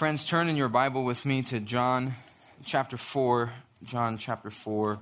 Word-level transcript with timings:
Friends, 0.00 0.24
turn 0.24 0.48
in 0.48 0.56
your 0.56 0.70
Bible 0.70 1.04
with 1.04 1.26
me 1.26 1.42
to 1.42 1.60
John 1.60 2.14
chapter 2.64 2.96
4. 2.96 3.52
John 3.84 4.16
chapter 4.16 4.48
4. 4.48 4.98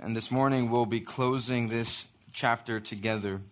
And 0.00 0.16
this 0.16 0.30
morning 0.30 0.70
we'll 0.70 0.86
be 0.86 1.00
closing 1.00 1.68
this 1.68 2.06
chapter 2.32 2.80
together. 2.80 3.42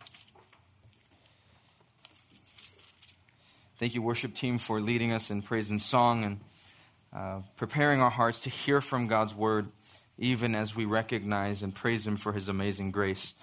Thank 3.76 3.94
you, 3.94 4.00
worship 4.00 4.32
team, 4.32 4.56
for 4.56 4.80
leading 4.80 5.12
us 5.12 5.30
in 5.30 5.42
praise 5.42 5.68
and 5.68 5.82
song 5.82 6.24
and 6.24 6.40
uh, 7.14 7.42
preparing 7.58 8.00
our 8.00 8.08
hearts 8.08 8.40
to 8.44 8.48
hear 8.48 8.80
from 8.80 9.08
God's 9.08 9.34
word, 9.34 9.66
even 10.16 10.54
as 10.54 10.74
we 10.74 10.86
recognize 10.86 11.62
and 11.62 11.74
praise 11.74 12.06
Him 12.06 12.16
for 12.16 12.32
His 12.32 12.48
amazing 12.48 12.92
grace. 12.92 13.34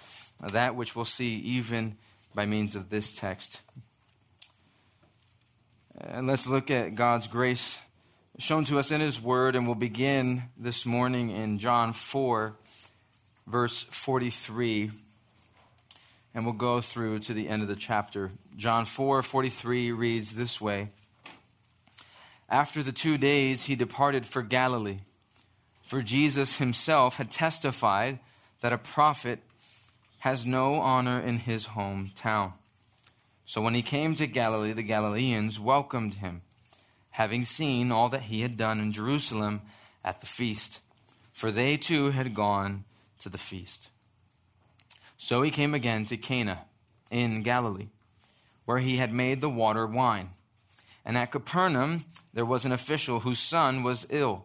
That 0.52 0.74
which 0.74 0.96
we'll 0.96 1.04
see 1.04 1.36
even 1.36 1.96
by 2.34 2.44
means 2.44 2.74
of 2.74 2.90
this 2.90 3.14
text. 3.14 3.60
And 6.00 6.28
let's 6.28 6.46
look 6.46 6.70
at 6.70 6.94
God's 6.94 7.26
grace 7.26 7.80
shown 8.38 8.64
to 8.66 8.78
us 8.78 8.92
in 8.92 9.00
His 9.00 9.20
Word, 9.20 9.56
and 9.56 9.66
we'll 9.66 9.74
begin 9.74 10.44
this 10.56 10.86
morning 10.86 11.30
in 11.30 11.58
John 11.58 11.92
4, 11.92 12.54
verse 13.48 13.82
43, 13.82 14.92
and 16.34 16.44
we'll 16.44 16.54
go 16.54 16.80
through 16.80 17.18
to 17.20 17.34
the 17.34 17.48
end 17.48 17.62
of 17.62 17.68
the 17.68 17.74
chapter. 17.74 18.30
John 18.56 18.84
4, 18.84 19.24
43 19.24 19.90
reads 19.90 20.36
this 20.36 20.60
way 20.60 20.90
After 22.48 22.80
the 22.80 22.92
two 22.92 23.18
days, 23.18 23.64
he 23.64 23.74
departed 23.74 24.24
for 24.24 24.42
Galilee, 24.42 25.00
for 25.84 26.00
Jesus 26.00 26.58
himself 26.58 27.16
had 27.16 27.28
testified 27.28 28.20
that 28.60 28.72
a 28.72 28.78
prophet 28.78 29.40
has 30.18 30.46
no 30.46 30.74
honor 30.74 31.18
in 31.18 31.38
his 31.38 31.68
hometown. 31.68 32.52
So 33.48 33.62
when 33.62 33.72
he 33.72 33.80
came 33.80 34.14
to 34.16 34.26
Galilee, 34.26 34.74
the 34.74 34.82
Galileans 34.82 35.58
welcomed 35.58 36.16
him, 36.16 36.42
having 37.12 37.46
seen 37.46 37.90
all 37.90 38.10
that 38.10 38.24
he 38.24 38.42
had 38.42 38.58
done 38.58 38.78
in 38.78 38.92
Jerusalem 38.92 39.62
at 40.04 40.20
the 40.20 40.26
feast, 40.26 40.80
for 41.32 41.50
they 41.50 41.78
too 41.78 42.10
had 42.10 42.34
gone 42.34 42.84
to 43.20 43.30
the 43.30 43.38
feast. 43.38 43.88
So 45.16 45.40
he 45.40 45.50
came 45.50 45.72
again 45.72 46.04
to 46.04 46.18
Cana 46.18 46.66
in 47.10 47.42
Galilee, 47.42 47.88
where 48.66 48.80
he 48.80 48.98
had 48.98 49.14
made 49.14 49.40
the 49.40 49.48
water 49.48 49.86
wine. 49.86 50.28
And 51.02 51.16
at 51.16 51.32
Capernaum 51.32 52.04
there 52.34 52.44
was 52.44 52.66
an 52.66 52.72
official 52.72 53.20
whose 53.20 53.38
son 53.38 53.82
was 53.82 54.06
ill. 54.10 54.44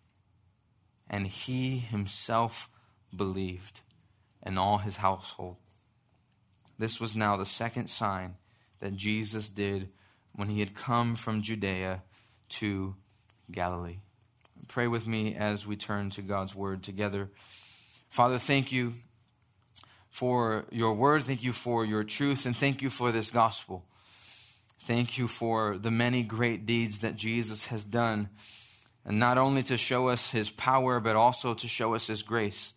And 1.11 1.27
he 1.27 1.77
himself 1.77 2.69
believed, 3.15 3.81
and 4.41 4.57
all 4.57 4.79
his 4.79 4.97
household. 4.97 5.57
This 6.79 6.99
was 6.99 7.15
now 7.15 7.35
the 7.37 7.45
second 7.45 7.89
sign 7.89 8.35
that 8.79 8.95
Jesus 8.95 9.49
did 9.49 9.89
when 10.33 10.49
he 10.49 10.61
had 10.61 10.73
come 10.73 11.15
from 11.15 11.41
Judea 11.41 12.01
to 12.49 12.95
Galilee. 13.51 13.97
Pray 14.67 14.87
with 14.87 15.05
me 15.05 15.35
as 15.35 15.67
we 15.67 15.75
turn 15.75 16.09
to 16.11 16.21
God's 16.21 16.55
word 16.55 16.81
together. 16.81 17.29
Father, 18.09 18.37
thank 18.37 18.71
you 18.71 18.93
for 20.09 20.65
your 20.71 20.93
word. 20.93 21.23
Thank 21.23 21.43
you 21.43 21.51
for 21.51 21.85
your 21.85 22.03
truth. 22.03 22.45
And 22.45 22.55
thank 22.55 22.81
you 22.81 22.89
for 22.89 23.11
this 23.11 23.31
gospel. 23.31 23.85
Thank 24.83 25.17
you 25.17 25.27
for 25.27 25.77
the 25.77 25.91
many 25.91 26.23
great 26.23 26.65
deeds 26.65 26.99
that 26.99 27.15
Jesus 27.15 27.67
has 27.67 27.83
done. 27.83 28.29
And 29.05 29.19
not 29.19 29.37
only 29.37 29.63
to 29.63 29.77
show 29.77 30.09
us 30.09 30.31
his 30.31 30.49
power, 30.49 30.99
but 30.99 31.15
also 31.15 31.53
to 31.53 31.67
show 31.67 31.95
us 31.95 32.07
his 32.07 32.21
grace. 32.21 32.73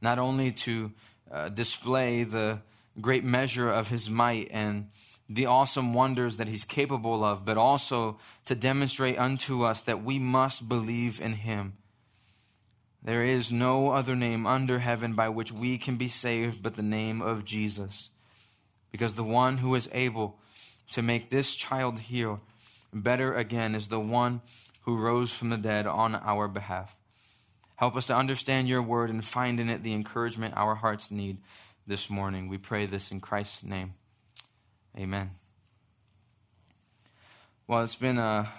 Not 0.00 0.18
only 0.18 0.52
to 0.52 0.92
uh, 1.30 1.48
display 1.48 2.24
the 2.24 2.60
great 3.00 3.24
measure 3.24 3.70
of 3.70 3.88
his 3.88 4.10
might 4.10 4.48
and 4.50 4.90
the 5.28 5.46
awesome 5.46 5.94
wonders 5.94 6.36
that 6.36 6.48
he's 6.48 6.64
capable 6.64 7.24
of, 7.24 7.44
but 7.44 7.56
also 7.56 8.18
to 8.44 8.54
demonstrate 8.54 9.18
unto 9.18 9.62
us 9.62 9.82
that 9.82 10.04
we 10.04 10.18
must 10.18 10.68
believe 10.68 11.20
in 11.20 11.32
him. 11.32 11.74
There 13.02 13.24
is 13.24 13.50
no 13.50 13.90
other 13.90 14.14
name 14.14 14.46
under 14.46 14.78
heaven 14.78 15.14
by 15.14 15.28
which 15.28 15.50
we 15.50 15.78
can 15.78 15.96
be 15.96 16.08
saved 16.08 16.62
but 16.62 16.76
the 16.76 16.82
name 16.82 17.20
of 17.22 17.44
Jesus. 17.44 18.10
Because 18.90 19.14
the 19.14 19.24
one 19.24 19.58
who 19.58 19.74
is 19.74 19.88
able 19.92 20.38
to 20.90 21.02
make 21.02 21.30
this 21.30 21.56
child 21.56 21.98
heal 21.98 22.42
better 22.92 23.34
again 23.34 23.74
is 23.74 23.88
the 23.88 23.98
one 23.98 24.42
who 24.82 24.96
rose 24.96 25.32
from 25.32 25.50
the 25.50 25.56
dead 25.56 25.86
on 25.86 26.14
our 26.14 26.48
behalf. 26.48 26.96
Help 27.76 27.96
us 27.96 28.06
to 28.06 28.16
understand 28.16 28.68
your 28.68 28.82
word 28.82 29.10
and 29.10 29.24
find 29.24 29.58
in 29.58 29.68
it 29.68 29.82
the 29.82 29.94
encouragement 29.94 30.54
our 30.56 30.74
hearts 30.74 31.10
need 31.10 31.38
this 31.86 32.08
morning. 32.08 32.48
We 32.48 32.58
pray 32.58 32.86
this 32.86 33.10
in 33.10 33.20
Christ's 33.20 33.64
name. 33.64 33.94
Amen. 34.96 35.30
Well, 37.66 37.82
it's 37.82 37.96
been 37.96 38.18
a 38.18 38.52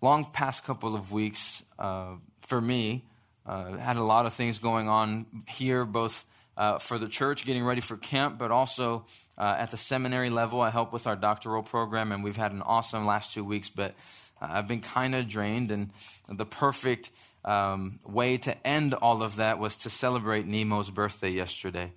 long 0.00 0.26
past 0.32 0.64
couple 0.64 0.94
of 0.94 1.12
weeks 1.12 1.62
uh, 1.78 2.14
for 2.42 2.60
me. 2.60 3.04
Uh, 3.44 3.76
had 3.78 3.96
a 3.96 4.04
lot 4.04 4.26
of 4.26 4.32
things 4.32 4.58
going 4.58 4.88
on 4.88 5.26
here, 5.48 5.84
both 5.84 6.24
uh, 6.56 6.78
for 6.78 6.98
the 6.98 7.08
church, 7.08 7.44
getting 7.46 7.64
ready 7.64 7.80
for 7.80 7.96
camp, 7.96 8.38
but 8.38 8.50
also 8.50 9.06
uh, 9.38 9.56
at 9.58 9.70
the 9.70 9.76
seminary 9.76 10.30
level. 10.30 10.60
I 10.60 10.70
help 10.70 10.92
with 10.92 11.06
our 11.06 11.16
doctoral 11.16 11.62
program, 11.62 12.12
and 12.12 12.22
we've 12.22 12.36
had 12.36 12.52
an 12.52 12.62
awesome 12.62 13.06
last 13.06 13.32
two 13.32 13.44
weeks. 13.44 13.70
But 13.70 13.94
uh, 14.40 14.48
I've 14.50 14.68
been 14.68 14.80
kind 14.80 15.14
of 15.14 15.28
drained, 15.28 15.70
and 15.70 15.90
the 16.28 16.46
perfect 16.46 17.10
um, 17.44 17.98
way 18.06 18.36
to 18.38 18.66
end 18.66 18.94
all 18.94 19.22
of 19.22 19.36
that 19.36 19.58
was 19.58 19.76
to 19.78 19.90
celebrate 19.90 20.46
Nemo's 20.46 20.90
birthday 20.90 21.30
yesterday. 21.30 21.92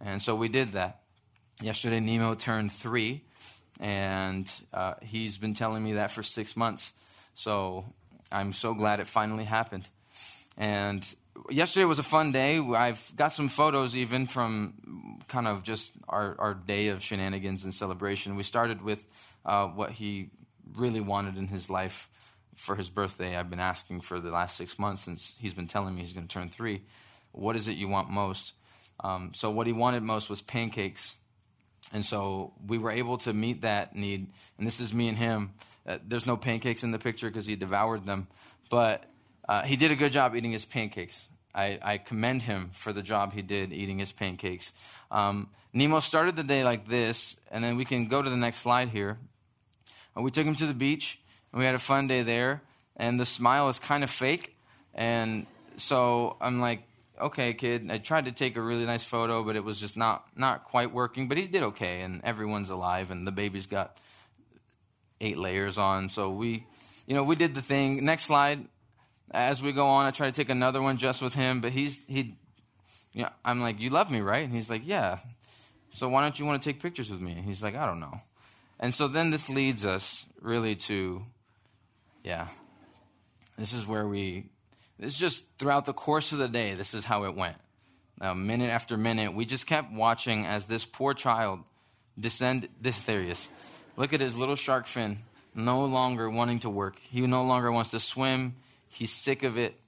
And 0.00 0.20
so 0.20 0.34
we 0.34 0.48
did 0.48 0.68
that. 0.68 1.00
Yesterday, 1.62 2.00
Nemo 2.00 2.34
turned 2.34 2.72
three, 2.72 3.22
and 3.80 4.50
uh, 4.72 4.94
he's 5.02 5.38
been 5.38 5.54
telling 5.54 5.84
me 5.84 5.94
that 5.94 6.10
for 6.10 6.22
six 6.22 6.56
months. 6.56 6.92
So 7.34 7.84
I'm 8.30 8.52
so 8.52 8.74
glad 8.74 9.00
it 9.00 9.06
finally 9.06 9.44
happened. 9.44 9.88
And 10.56 11.02
yesterday 11.50 11.84
was 11.84 11.98
a 11.98 12.04
fun 12.04 12.32
day. 12.32 12.58
I've 12.58 13.12
got 13.16 13.32
some 13.32 13.48
photos 13.48 13.96
even 13.96 14.26
from 14.26 15.20
kind 15.28 15.46
of 15.46 15.62
just 15.62 15.96
our, 16.08 16.36
our 16.38 16.54
day 16.54 16.88
of 16.88 17.02
shenanigans 17.02 17.64
and 17.64 17.74
celebration. 17.74 18.36
We 18.36 18.42
started 18.42 18.82
with 18.82 19.06
uh, 19.44 19.66
what 19.68 19.90
he 19.90 20.30
really 20.76 21.00
wanted 21.00 21.36
in 21.36 21.48
his 21.48 21.70
life 21.70 22.08
for 22.56 22.76
his 22.76 22.88
birthday, 22.88 23.36
I've 23.36 23.50
been 23.50 23.60
asking 23.60 24.02
for 24.02 24.20
the 24.20 24.30
last 24.30 24.56
six 24.56 24.78
months 24.78 25.02
since 25.02 25.34
he's 25.38 25.54
been 25.54 25.66
telling 25.66 25.94
me 25.94 26.02
he's 26.02 26.12
going 26.12 26.26
to 26.26 26.32
turn 26.32 26.48
three. 26.48 26.82
What 27.32 27.56
is 27.56 27.68
it 27.68 27.76
you 27.76 27.88
want 27.88 28.10
most? 28.10 28.54
Um, 29.00 29.32
so, 29.34 29.50
what 29.50 29.66
he 29.66 29.72
wanted 29.72 30.02
most 30.02 30.30
was 30.30 30.40
pancakes. 30.40 31.16
And 31.92 32.04
so 32.04 32.52
we 32.66 32.78
were 32.78 32.90
able 32.90 33.18
to 33.18 33.32
meet 33.32 33.62
that 33.62 33.94
need. 33.94 34.26
And 34.58 34.66
this 34.66 34.80
is 34.80 34.92
me 34.92 35.08
and 35.08 35.18
him. 35.18 35.52
Uh, 35.86 35.98
there's 36.04 36.26
no 36.26 36.36
pancakes 36.36 36.82
in 36.82 36.90
the 36.90 36.98
picture 36.98 37.28
because 37.28 37.46
he 37.46 37.56
devoured 37.56 38.06
them. 38.06 38.26
But 38.70 39.04
uh, 39.48 39.62
he 39.62 39.76
did 39.76 39.90
a 39.90 39.96
good 39.96 40.12
job 40.12 40.34
eating 40.34 40.52
his 40.52 40.64
pancakes. 40.64 41.28
I, 41.54 41.78
I, 41.82 41.98
commend 41.98 42.42
him 42.42 42.70
for 42.72 42.92
the 42.92 43.02
job 43.02 43.32
he 43.32 43.42
did 43.42 43.72
eating 43.72 44.00
his 44.00 44.10
pancakes. 44.10 44.72
Um, 45.10 45.50
Nemo 45.72 46.00
started 46.00 46.34
the 46.34 46.42
day 46.42 46.64
like 46.64 46.88
this, 46.88 47.36
and 47.50 47.62
then 47.62 47.76
we 47.76 47.84
can 47.84 48.06
go 48.06 48.22
to 48.22 48.28
the 48.28 48.36
next 48.36 48.58
slide 48.58 48.88
here. 48.88 49.18
Uh, 50.16 50.22
we 50.22 50.30
took 50.30 50.46
him 50.46 50.54
to 50.56 50.66
the 50.66 50.74
beach 50.74 51.20
and 51.52 51.60
we 51.60 51.66
had 51.66 51.74
a 51.74 51.80
fun 51.80 52.06
day 52.06 52.22
there. 52.22 52.62
And 52.96 53.18
the 53.18 53.26
smile 53.26 53.68
is 53.68 53.78
kind 53.78 54.04
of 54.04 54.10
fake. 54.10 54.56
And 54.92 55.46
so 55.76 56.36
I'm 56.40 56.60
like, 56.60 56.82
okay, 57.20 57.54
kid. 57.54 57.90
I 57.90 57.98
tried 57.98 58.26
to 58.26 58.32
take 58.32 58.56
a 58.56 58.60
really 58.60 58.86
nice 58.86 59.04
photo, 59.04 59.42
but 59.42 59.56
it 59.56 59.64
was 59.64 59.80
just 59.80 59.96
not 59.96 60.26
not 60.36 60.64
quite 60.64 60.92
working. 60.92 61.28
But 61.28 61.38
he 61.38 61.46
did 61.46 61.62
okay, 61.62 62.00
and 62.02 62.20
everyone's 62.24 62.70
alive, 62.70 63.10
and 63.10 63.26
the 63.26 63.32
baby's 63.32 63.66
got 63.66 63.98
eight 65.20 65.38
layers 65.38 65.78
on. 65.78 66.08
So 66.08 66.30
we, 66.30 66.66
you 67.06 67.14
know, 67.14 67.24
we 67.24 67.34
did 67.34 67.54
the 67.54 67.62
thing. 67.62 68.04
Next 68.04 68.24
slide. 68.24 68.66
As 69.30 69.62
we 69.62 69.72
go 69.72 69.86
on, 69.86 70.06
I 70.06 70.10
try 70.10 70.26
to 70.26 70.32
take 70.32 70.50
another 70.50 70.80
one 70.80 70.96
just 70.96 71.22
with 71.22 71.34
him, 71.34 71.60
but 71.60 71.72
he's 71.72 72.02
he. 72.06 72.36
You 73.12 73.22
know, 73.22 73.30
I'm 73.44 73.60
like, 73.60 73.80
you 73.80 73.90
love 73.90 74.10
me, 74.10 74.20
right? 74.20 74.44
And 74.44 74.52
he's 74.52 74.68
like, 74.68 74.82
yeah. 74.84 75.18
So 75.90 76.08
why 76.08 76.22
don't 76.22 76.38
you 76.38 76.44
want 76.44 76.60
to 76.60 76.68
take 76.68 76.82
pictures 76.82 77.10
with 77.10 77.20
me? 77.20 77.32
And 77.32 77.44
he's 77.44 77.62
like, 77.62 77.76
I 77.76 77.86
don't 77.86 78.00
know. 78.00 78.20
And 78.80 78.92
so 78.92 79.06
then 79.06 79.30
this 79.30 79.48
leads 79.48 79.86
us 79.86 80.26
really 80.40 80.74
to, 80.76 81.22
yeah, 82.24 82.48
this 83.56 83.72
is 83.72 83.86
where 83.86 84.06
we, 84.06 84.46
this 84.98 85.14
is 85.14 85.18
just 85.18 85.56
throughout 85.58 85.86
the 85.86 85.92
course 85.92 86.32
of 86.32 86.38
the 86.38 86.48
day, 86.48 86.74
this 86.74 86.94
is 86.94 87.04
how 87.04 87.24
it 87.24 87.36
went. 87.36 87.56
Now, 88.20 88.34
minute 88.34 88.70
after 88.70 88.96
minute, 88.96 89.34
we 89.34 89.44
just 89.44 89.66
kept 89.66 89.92
watching 89.92 90.46
as 90.46 90.66
this 90.66 90.84
poor 90.84 91.14
child 91.14 91.60
descend, 92.18 92.68
this, 92.80 93.00
there 93.00 93.22
he 93.22 93.30
is. 93.30 93.48
Look 93.96 94.12
at 94.12 94.20
his 94.20 94.36
little 94.36 94.56
shark 94.56 94.86
fin, 94.86 95.18
no 95.54 95.84
longer 95.84 96.28
wanting 96.28 96.60
to 96.60 96.70
work. 96.70 96.98
He 96.98 97.20
no 97.20 97.44
longer 97.44 97.70
wants 97.70 97.90
to 97.92 98.00
swim. 98.00 98.56
He's 98.94 99.12
sick 99.12 99.42
of 99.42 99.58
it. 99.58 99.78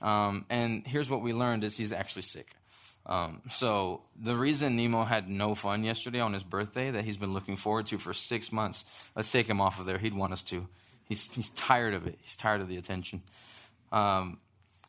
Um, 0.00 0.46
and 0.50 0.86
here's 0.86 1.10
what 1.10 1.22
we 1.22 1.32
learned 1.32 1.64
is 1.64 1.76
he's 1.76 1.92
actually 1.92 2.22
sick. 2.22 2.56
Um, 3.04 3.42
so 3.50 4.02
the 4.20 4.36
reason 4.36 4.76
Nemo 4.76 5.02
had 5.02 5.28
no 5.28 5.54
fun 5.54 5.82
yesterday 5.82 6.20
on 6.20 6.32
his 6.32 6.44
birthday 6.44 6.90
that 6.90 7.04
he's 7.04 7.16
been 7.16 7.32
looking 7.32 7.56
forward 7.56 7.86
to 7.86 7.98
for 7.98 8.14
six 8.14 8.52
months, 8.52 9.10
let's 9.16 9.30
take 9.30 9.48
him 9.48 9.60
off 9.60 9.80
of 9.80 9.86
there. 9.86 9.98
He'd 9.98 10.14
want 10.14 10.32
us 10.32 10.42
to. 10.44 10.68
He's, 11.08 11.32
he's 11.34 11.50
tired 11.50 11.94
of 11.94 12.06
it. 12.06 12.18
He's 12.22 12.36
tired 12.36 12.60
of 12.60 12.68
the 12.68 12.76
attention. 12.76 13.22
Um, 13.90 14.38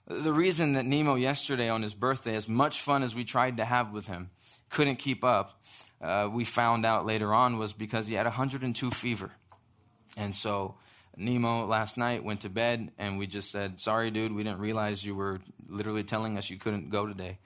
the 0.07 0.33
reason 0.33 0.73
that 0.73 0.85
Nemo 0.85 1.15
yesterday 1.15 1.69
on 1.69 1.81
his 1.81 1.93
birthday, 1.93 2.35
as 2.35 2.47
much 2.47 2.81
fun 2.81 3.03
as 3.03 3.15
we 3.15 3.23
tried 3.23 3.57
to 3.57 3.65
have 3.65 3.91
with 3.91 4.07
him, 4.07 4.29
couldn't 4.69 4.97
keep 4.97 5.23
up, 5.23 5.63
uh, 6.01 6.29
we 6.31 6.43
found 6.45 6.85
out 6.85 7.05
later 7.05 7.33
on 7.33 7.57
was 7.57 7.73
because 7.73 8.07
he 8.07 8.15
had 8.15 8.25
102 8.25 8.91
fever. 8.91 9.31
And 10.17 10.35
so 10.35 10.75
Nemo 11.15 11.65
last 11.65 11.97
night 11.97 12.23
went 12.23 12.41
to 12.41 12.49
bed 12.49 12.91
and 12.97 13.17
we 13.17 13.27
just 13.27 13.51
said, 13.51 13.79
Sorry, 13.79 14.11
dude, 14.11 14.33
we 14.33 14.43
didn't 14.43 14.59
realize 14.59 15.05
you 15.05 15.15
were 15.15 15.41
literally 15.67 16.03
telling 16.03 16.37
us 16.37 16.49
you 16.49 16.57
couldn't 16.57 16.89
go 16.89 17.05
today. 17.05 17.37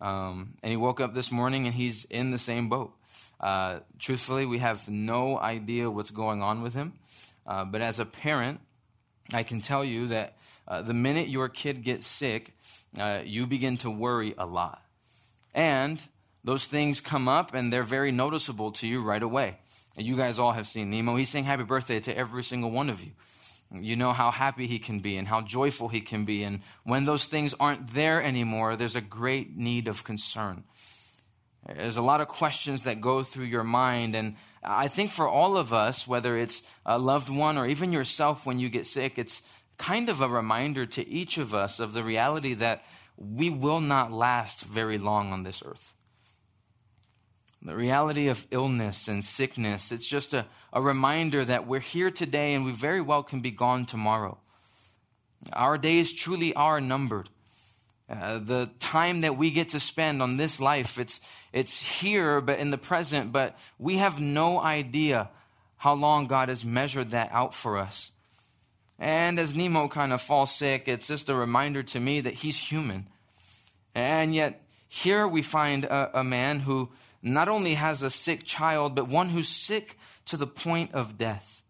Um, 0.00 0.54
and 0.62 0.70
he 0.70 0.76
woke 0.76 1.00
up 1.00 1.14
this 1.14 1.32
morning 1.32 1.66
and 1.66 1.74
he's 1.74 2.04
in 2.04 2.30
the 2.30 2.38
same 2.38 2.68
boat. 2.68 2.92
Uh, 3.40 3.80
truthfully, 3.98 4.46
we 4.46 4.58
have 4.58 4.88
no 4.88 5.38
idea 5.38 5.90
what's 5.90 6.10
going 6.10 6.42
on 6.42 6.62
with 6.62 6.74
him. 6.74 6.94
Uh, 7.46 7.64
but 7.64 7.80
as 7.80 7.98
a 7.98 8.06
parent, 8.06 8.60
I 9.32 9.42
can 9.42 9.60
tell 9.60 9.84
you 9.84 10.08
that 10.08 10.36
uh, 10.68 10.82
the 10.82 10.94
minute 10.94 11.28
your 11.28 11.48
kid 11.48 11.82
gets 11.82 12.06
sick, 12.06 12.52
uh, 12.98 13.20
you 13.24 13.46
begin 13.46 13.76
to 13.78 13.90
worry 13.90 14.34
a 14.38 14.46
lot. 14.46 14.82
And 15.54 16.02
those 16.44 16.66
things 16.66 17.00
come 17.00 17.28
up 17.28 17.54
and 17.54 17.72
they're 17.72 17.82
very 17.82 18.12
noticeable 18.12 18.72
to 18.72 18.86
you 18.86 19.02
right 19.02 19.22
away. 19.22 19.58
You 19.96 20.16
guys 20.16 20.38
all 20.38 20.52
have 20.52 20.66
seen 20.66 20.90
Nemo. 20.90 21.16
He's 21.16 21.30
saying 21.30 21.44
happy 21.44 21.62
birthday 21.62 22.00
to 22.00 22.16
every 22.16 22.42
single 22.42 22.70
one 22.70 22.90
of 22.90 23.02
you. 23.02 23.12
You 23.72 23.96
know 23.96 24.12
how 24.12 24.30
happy 24.30 24.66
he 24.66 24.78
can 24.78 25.00
be 25.00 25.16
and 25.16 25.26
how 25.26 25.40
joyful 25.40 25.88
he 25.88 26.00
can 26.00 26.24
be. 26.24 26.44
And 26.44 26.60
when 26.84 27.04
those 27.04 27.26
things 27.26 27.54
aren't 27.58 27.88
there 27.88 28.22
anymore, 28.22 28.76
there's 28.76 28.94
a 28.94 29.00
great 29.00 29.56
need 29.56 29.88
of 29.88 30.04
concern. 30.04 30.64
There's 31.66 31.96
a 31.96 32.02
lot 32.02 32.20
of 32.20 32.28
questions 32.28 32.84
that 32.84 33.00
go 33.00 33.22
through 33.22 33.46
your 33.46 33.64
mind. 33.64 34.14
And 34.14 34.36
I 34.62 34.86
think 34.86 35.10
for 35.10 35.28
all 35.28 35.56
of 35.56 35.72
us, 35.72 36.06
whether 36.06 36.36
it's 36.36 36.62
a 36.84 36.98
loved 36.98 37.28
one 37.28 37.58
or 37.58 37.66
even 37.66 37.92
yourself 37.92 38.46
when 38.46 38.60
you 38.60 38.68
get 38.68 38.86
sick, 38.86 39.18
it's 39.18 39.42
kind 39.78 40.08
of 40.08 40.20
a 40.20 40.28
reminder 40.28 40.86
to 40.86 41.08
each 41.08 41.38
of 41.38 41.54
us 41.54 41.80
of 41.80 41.92
the 41.92 42.04
reality 42.04 42.54
that 42.54 42.84
we 43.16 43.50
will 43.50 43.80
not 43.80 44.12
last 44.12 44.62
very 44.62 44.98
long 44.98 45.32
on 45.32 45.42
this 45.42 45.62
earth 45.64 45.95
the 47.66 47.76
reality 47.76 48.28
of 48.28 48.46
illness 48.52 49.08
and 49.08 49.24
sickness. 49.24 49.90
It's 49.90 50.08
just 50.08 50.32
a, 50.32 50.46
a 50.72 50.80
reminder 50.80 51.44
that 51.44 51.66
we're 51.66 51.80
here 51.80 52.12
today 52.12 52.54
and 52.54 52.64
we 52.64 52.72
very 52.72 53.00
well 53.00 53.24
can 53.24 53.40
be 53.40 53.50
gone 53.50 53.86
tomorrow. 53.86 54.38
Our 55.52 55.76
days 55.76 56.12
truly 56.12 56.54
are 56.54 56.80
numbered. 56.80 57.28
Uh, 58.08 58.38
the 58.38 58.70
time 58.78 59.22
that 59.22 59.36
we 59.36 59.50
get 59.50 59.70
to 59.70 59.80
spend 59.80 60.22
on 60.22 60.36
this 60.36 60.60
life, 60.60 60.96
it's, 60.96 61.20
it's 61.52 62.00
here, 62.00 62.40
but 62.40 62.60
in 62.60 62.70
the 62.70 62.78
present, 62.78 63.32
but 63.32 63.58
we 63.80 63.96
have 63.96 64.20
no 64.20 64.60
idea 64.60 65.28
how 65.78 65.94
long 65.94 66.28
God 66.28 66.48
has 66.48 66.64
measured 66.64 67.10
that 67.10 67.30
out 67.32 67.52
for 67.52 67.78
us. 67.78 68.12
And 68.96 69.40
as 69.40 69.56
Nemo 69.56 69.88
kind 69.88 70.12
of 70.12 70.22
falls 70.22 70.54
sick, 70.54 70.86
it's 70.86 71.08
just 71.08 71.28
a 71.28 71.34
reminder 71.34 71.82
to 71.82 71.98
me 71.98 72.20
that 72.20 72.34
he's 72.34 72.56
human. 72.56 73.08
And 73.92 74.32
yet, 74.34 74.62
here 74.88 75.26
we 75.26 75.42
find 75.42 75.84
a, 75.84 76.20
a 76.20 76.24
man 76.24 76.60
who 76.60 76.90
not 77.22 77.48
only 77.48 77.74
has 77.74 78.02
a 78.02 78.10
sick 78.10 78.44
child, 78.44 78.94
but 78.94 79.08
one 79.08 79.30
who's 79.30 79.48
sick 79.48 79.98
to 80.26 80.36
the 80.36 80.46
point 80.46 80.92
of 80.92 81.18
death. 81.18 81.62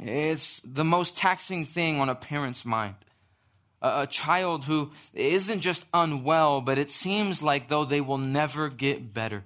It's 0.00 0.60
the 0.60 0.84
most 0.84 1.16
taxing 1.16 1.64
thing 1.64 2.00
on 2.00 2.08
a 2.08 2.14
parent's 2.14 2.64
mind. 2.64 2.96
A, 3.80 4.06
child 4.06 4.64
who 4.64 4.92
isn't 5.12 5.60
just 5.60 5.86
unwell, 5.92 6.62
but 6.62 6.78
it 6.78 6.90
seems 6.90 7.42
like 7.42 7.68
though 7.68 7.84
they 7.84 8.00
will 8.00 8.18
never 8.18 8.70
get 8.70 9.12
better. 9.12 9.44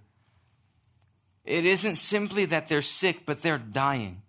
It 1.45 1.65
isn't 1.65 1.97
simply 1.97 2.45
that 2.45 2.69
they're 2.69 2.83
sick, 2.83 3.27
but 3.27 3.43
they're 3.43 3.59
dying. 3.59 4.23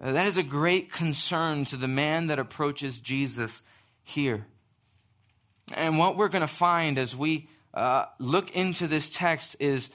Uh, 0.00 0.12
that 0.12 0.26
is 0.26 0.36
a 0.36 0.42
great 0.42 0.92
concern 0.92 1.64
to 1.64 1.76
the 1.76 1.88
man 1.88 2.26
that 2.26 2.38
approaches 2.38 3.00
Jesus 3.00 3.62
here. 4.04 4.46
And 5.74 5.98
what 5.98 6.16
we're 6.16 6.28
going 6.28 6.42
to 6.42 6.46
find 6.46 6.98
as 6.98 7.16
we 7.16 7.48
uh, 7.76 8.06
look 8.18 8.56
into 8.56 8.88
this 8.88 9.10
text 9.10 9.54
is 9.60 9.90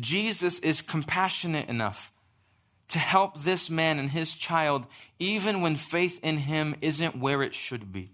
Jesus 0.00 0.60
is 0.60 0.80
compassionate 0.80 1.68
enough 1.68 2.12
to 2.88 2.98
help 2.98 3.40
this 3.40 3.68
man 3.68 3.98
and 3.98 4.10
his 4.10 4.34
child, 4.34 4.86
even 5.18 5.60
when 5.60 5.74
faith 5.74 6.20
in 6.22 6.36
him 6.36 6.76
isn't 6.80 7.16
where 7.16 7.42
it 7.42 7.54
should 7.54 7.92
be. 7.92 8.12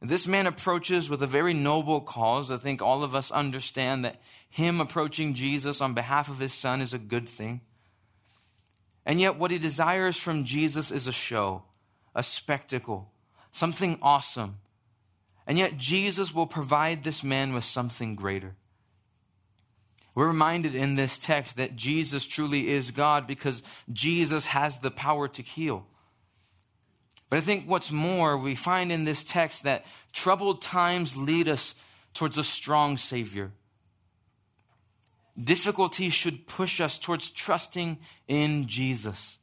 This 0.00 0.28
man 0.28 0.46
approaches 0.46 1.08
with 1.08 1.22
a 1.22 1.26
very 1.26 1.54
noble 1.54 2.00
cause. 2.00 2.50
I 2.50 2.58
think 2.58 2.82
all 2.82 3.02
of 3.02 3.14
us 3.14 3.30
understand 3.30 4.04
that 4.04 4.20
him 4.50 4.80
approaching 4.80 5.34
Jesus 5.34 5.80
on 5.80 5.94
behalf 5.94 6.28
of 6.28 6.38
his 6.38 6.52
son 6.52 6.80
is 6.80 6.94
a 6.94 6.98
good 6.98 7.28
thing. 7.28 7.62
And 9.06 9.20
yet, 9.20 9.38
what 9.38 9.50
he 9.50 9.58
desires 9.58 10.18
from 10.18 10.44
Jesus 10.44 10.90
is 10.90 11.08
a 11.08 11.12
show, 11.12 11.64
a 12.14 12.22
spectacle, 12.22 13.10
something 13.50 13.98
awesome, 14.00 14.58
and 15.46 15.58
yet, 15.58 15.76
Jesus 15.76 16.34
will 16.34 16.46
provide 16.46 17.04
this 17.04 17.22
man 17.22 17.52
with 17.52 17.64
something 17.64 18.14
greater. 18.14 18.54
We're 20.14 20.28
reminded 20.28 20.74
in 20.74 20.94
this 20.94 21.18
text 21.18 21.56
that 21.56 21.76
Jesus 21.76 22.24
truly 22.24 22.68
is 22.68 22.92
God 22.92 23.26
because 23.26 23.62
Jesus 23.92 24.46
has 24.46 24.78
the 24.78 24.90
power 24.90 25.28
to 25.28 25.42
heal. 25.42 25.86
But 27.28 27.38
I 27.38 27.40
think 27.40 27.64
what's 27.66 27.90
more, 27.90 28.38
we 28.38 28.54
find 28.54 28.92
in 28.92 29.04
this 29.04 29.24
text 29.24 29.64
that 29.64 29.84
troubled 30.12 30.62
times 30.62 31.16
lead 31.16 31.48
us 31.48 31.74
towards 32.14 32.38
a 32.38 32.44
strong 32.44 32.96
Savior. 32.96 33.50
Difficulty 35.42 36.10
should 36.10 36.46
push 36.46 36.80
us 36.80 36.96
towards 36.96 37.28
trusting 37.28 37.98
in 38.28 38.68
Jesus. 38.68 39.38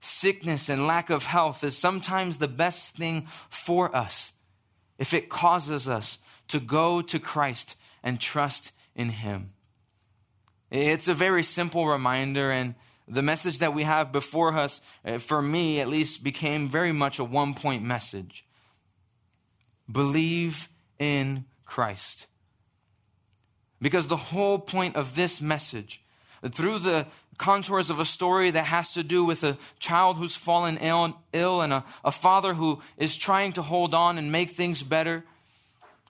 Sickness 0.00 0.70
and 0.70 0.86
lack 0.86 1.10
of 1.10 1.24
health 1.24 1.62
is 1.62 1.76
sometimes 1.76 2.38
the 2.38 2.48
best 2.48 2.96
thing 2.96 3.26
for 3.50 3.94
us 3.94 4.32
if 4.98 5.14
it 5.14 5.28
causes 5.28 5.88
us 5.88 6.18
to 6.48 6.60
go 6.60 7.00
to 7.02 7.18
Christ 7.18 7.76
and 8.02 8.20
trust 8.20 8.72
in 8.94 9.10
Him. 9.10 9.50
It's 10.70 11.08
a 11.08 11.14
very 11.14 11.42
simple 11.42 11.86
reminder, 11.86 12.50
and 12.50 12.74
the 13.06 13.22
message 13.22 13.58
that 13.58 13.74
we 13.74 13.84
have 13.84 14.12
before 14.12 14.54
us, 14.54 14.80
uh, 15.04 15.18
for 15.18 15.40
me 15.40 15.80
at 15.80 15.88
least, 15.88 16.22
became 16.22 16.68
very 16.68 16.92
much 16.92 17.18
a 17.18 17.24
one 17.24 17.54
point 17.54 17.82
message. 17.82 18.44
Believe 19.90 20.68
in 20.98 21.46
Christ. 21.64 22.26
Because 23.80 24.08
the 24.08 24.16
whole 24.16 24.58
point 24.58 24.96
of 24.96 25.14
this 25.14 25.40
message, 25.40 26.02
through 26.52 26.78
the 26.78 27.06
contours 27.38 27.88
of 27.88 28.00
a 28.00 28.04
story 28.04 28.50
that 28.50 28.66
has 28.66 28.92
to 28.94 29.02
do 29.02 29.24
with 29.24 29.44
a 29.44 29.56
child 29.78 30.16
who's 30.16 30.36
fallen 30.36 30.76
ill, 30.78 31.16
Ill 31.32 31.62
and 31.62 31.72
a, 31.72 31.84
a 32.04 32.12
father 32.12 32.54
who 32.54 32.80
is 32.96 33.16
trying 33.16 33.52
to 33.52 33.62
hold 33.62 33.94
on 33.94 34.18
and 34.18 34.32
make 34.32 34.50
things 34.50 34.82
better. 34.82 35.24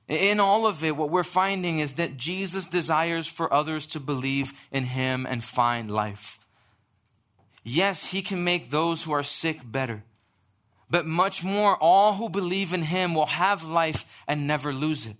In 0.08 0.40
all 0.40 0.66
of 0.66 0.82
it, 0.82 0.96
what 0.96 1.10
we're 1.10 1.22
finding 1.22 1.80
is 1.80 1.94
that 1.94 2.16
Jesus 2.16 2.64
desires 2.64 3.26
for 3.26 3.52
others 3.52 3.86
to 3.88 4.00
believe 4.00 4.52
in 4.72 4.84
him 4.84 5.26
and 5.26 5.44
find 5.44 5.90
life. 5.90 6.38
Yes, 7.62 8.12
he 8.12 8.22
can 8.22 8.42
make 8.42 8.70
those 8.70 9.02
who 9.02 9.12
are 9.12 9.22
sick 9.22 9.60
better, 9.62 10.02
but 10.88 11.04
much 11.04 11.44
more, 11.44 11.76
all 11.76 12.14
who 12.14 12.30
believe 12.30 12.72
in 12.72 12.82
him 12.82 13.14
will 13.14 13.26
have 13.26 13.64
life 13.64 14.22
and 14.26 14.46
never 14.46 14.72
lose 14.72 15.06
it. 15.06 15.16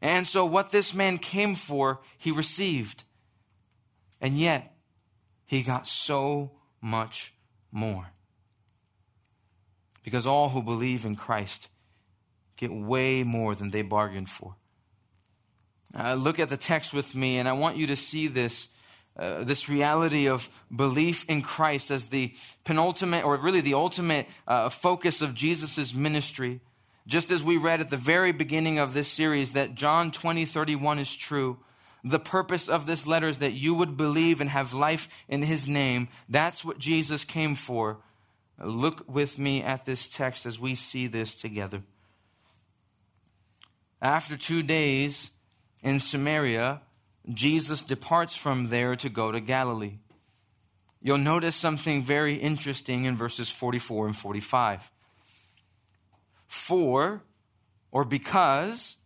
And 0.00 0.26
so, 0.26 0.46
what 0.46 0.72
this 0.72 0.94
man 0.94 1.18
came 1.18 1.54
for, 1.54 2.00
he 2.16 2.30
received. 2.30 3.04
And 4.22 4.38
yet, 4.38 4.72
he 5.44 5.62
got 5.62 5.86
so 5.86 6.52
much 6.80 7.34
more. 7.72 8.12
Because 10.04 10.26
all 10.26 10.48
who 10.48 10.62
believe 10.62 11.04
in 11.04 11.16
Christ 11.16 11.68
get 12.56 12.72
way 12.72 13.24
more 13.24 13.54
than 13.56 13.70
they 13.70 13.82
bargained 13.82 14.30
for. 14.30 14.54
Uh, 15.94 16.14
look 16.14 16.38
at 16.38 16.48
the 16.48 16.56
text 16.56 16.94
with 16.94 17.14
me, 17.14 17.38
and 17.38 17.48
I 17.48 17.52
want 17.52 17.76
you 17.76 17.88
to 17.88 17.96
see 17.96 18.28
this. 18.28 18.68
Uh, 19.14 19.44
this 19.44 19.68
reality 19.68 20.26
of 20.26 20.48
belief 20.74 21.28
in 21.28 21.42
Christ 21.42 21.90
as 21.90 22.06
the 22.06 22.32
penultimate, 22.64 23.26
or 23.26 23.36
really 23.36 23.60
the 23.60 23.74
ultimate 23.74 24.26
uh, 24.48 24.70
focus 24.70 25.20
of 25.20 25.34
Jesus' 25.34 25.94
ministry. 25.94 26.62
Just 27.06 27.30
as 27.30 27.44
we 27.44 27.58
read 27.58 27.82
at 27.82 27.90
the 27.90 27.98
very 27.98 28.32
beginning 28.32 28.78
of 28.78 28.94
this 28.94 29.08
series 29.08 29.52
that 29.52 29.74
John 29.74 30.12
20, 30.12 30.46
31 30.46 30.98
is 30.98 31.14
true. 31.14 31.58
The 32.04 32.18
purpose 32.18 32.68
of 32.68 32.86
this 32.86 33.06
letter 33.06 33.28
is 33.28 33.38
that 33.38 33.52
you 33.52 33.74
would 33.74 33.96
believe 33.96 34.40
and 34.40 34.50
have 34.50 34.74
life 34.74 35.24
in 35.28 35.42
his 35.42 35.68
name. 35.68 36.08
That's 36.28 36.64
what 36.64 36.78
Jesus 36.78 37.24
came 37.24 37.54
for. 37.54 37.98
Look 38.58 39.04
with 39.08 39.38
me 39.38 39.62
at 39.62 39.86
this 39.86 40.08
text 40.08 40.44
as 40.46 40.58
we 40.58 40.74
see 40.74 41.06
this 41.06 41.34
together. 41.34 41.82
After 44.00 44.36
two 44.36 44.64
days 44.64 45.30
in 45.82 46.00
Samaria, 46.00 46.80
Jesus 47.32 47.82
departs 47.82 48.34
from 48.36 48.68
there 48.68 48.96
to 48.96 49.08
go 49.08 49.30
to 49.30 49.40
Galilee. 49.40 49.98
You'll 51.00 51.18
notice 51.18 51.56
something 51.56 52.02
very 52.02 52.34
interesting 52.34 53.04
in 53.04 53.16
verses 53.16 53.50
44 53.50 54.06
and 54.06 54.16
45. 54.16 54.90
For, 56.48 57.22
or 57.90 58.04
because, 58.04 58.96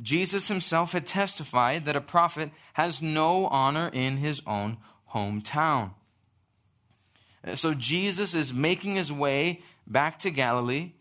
Jesus 0.00 0.48
himself 0.48 0.92
had 0.92 1.06
testified 1.06 1.84
that 1.84 1.96
a 1.96 2.00
prophet 2.00 2.50
has 2.74 3.00
no 3.00 3.46
honor 3.46 3.90
in 3.92 4.18
his 4.18 4.42
own 4.46 4.76
hometown. 5.14 5.92
Uh, 7.46 7.54
so 7.54 7.74
Jesus 7.74 8.34
is 8.34 8.52
making 8.52 8.96
his 8.96 9.12
way 9.12 9.62
back 9.86 10.18
to 10.20 10.30
Galilee. 10.30 10.92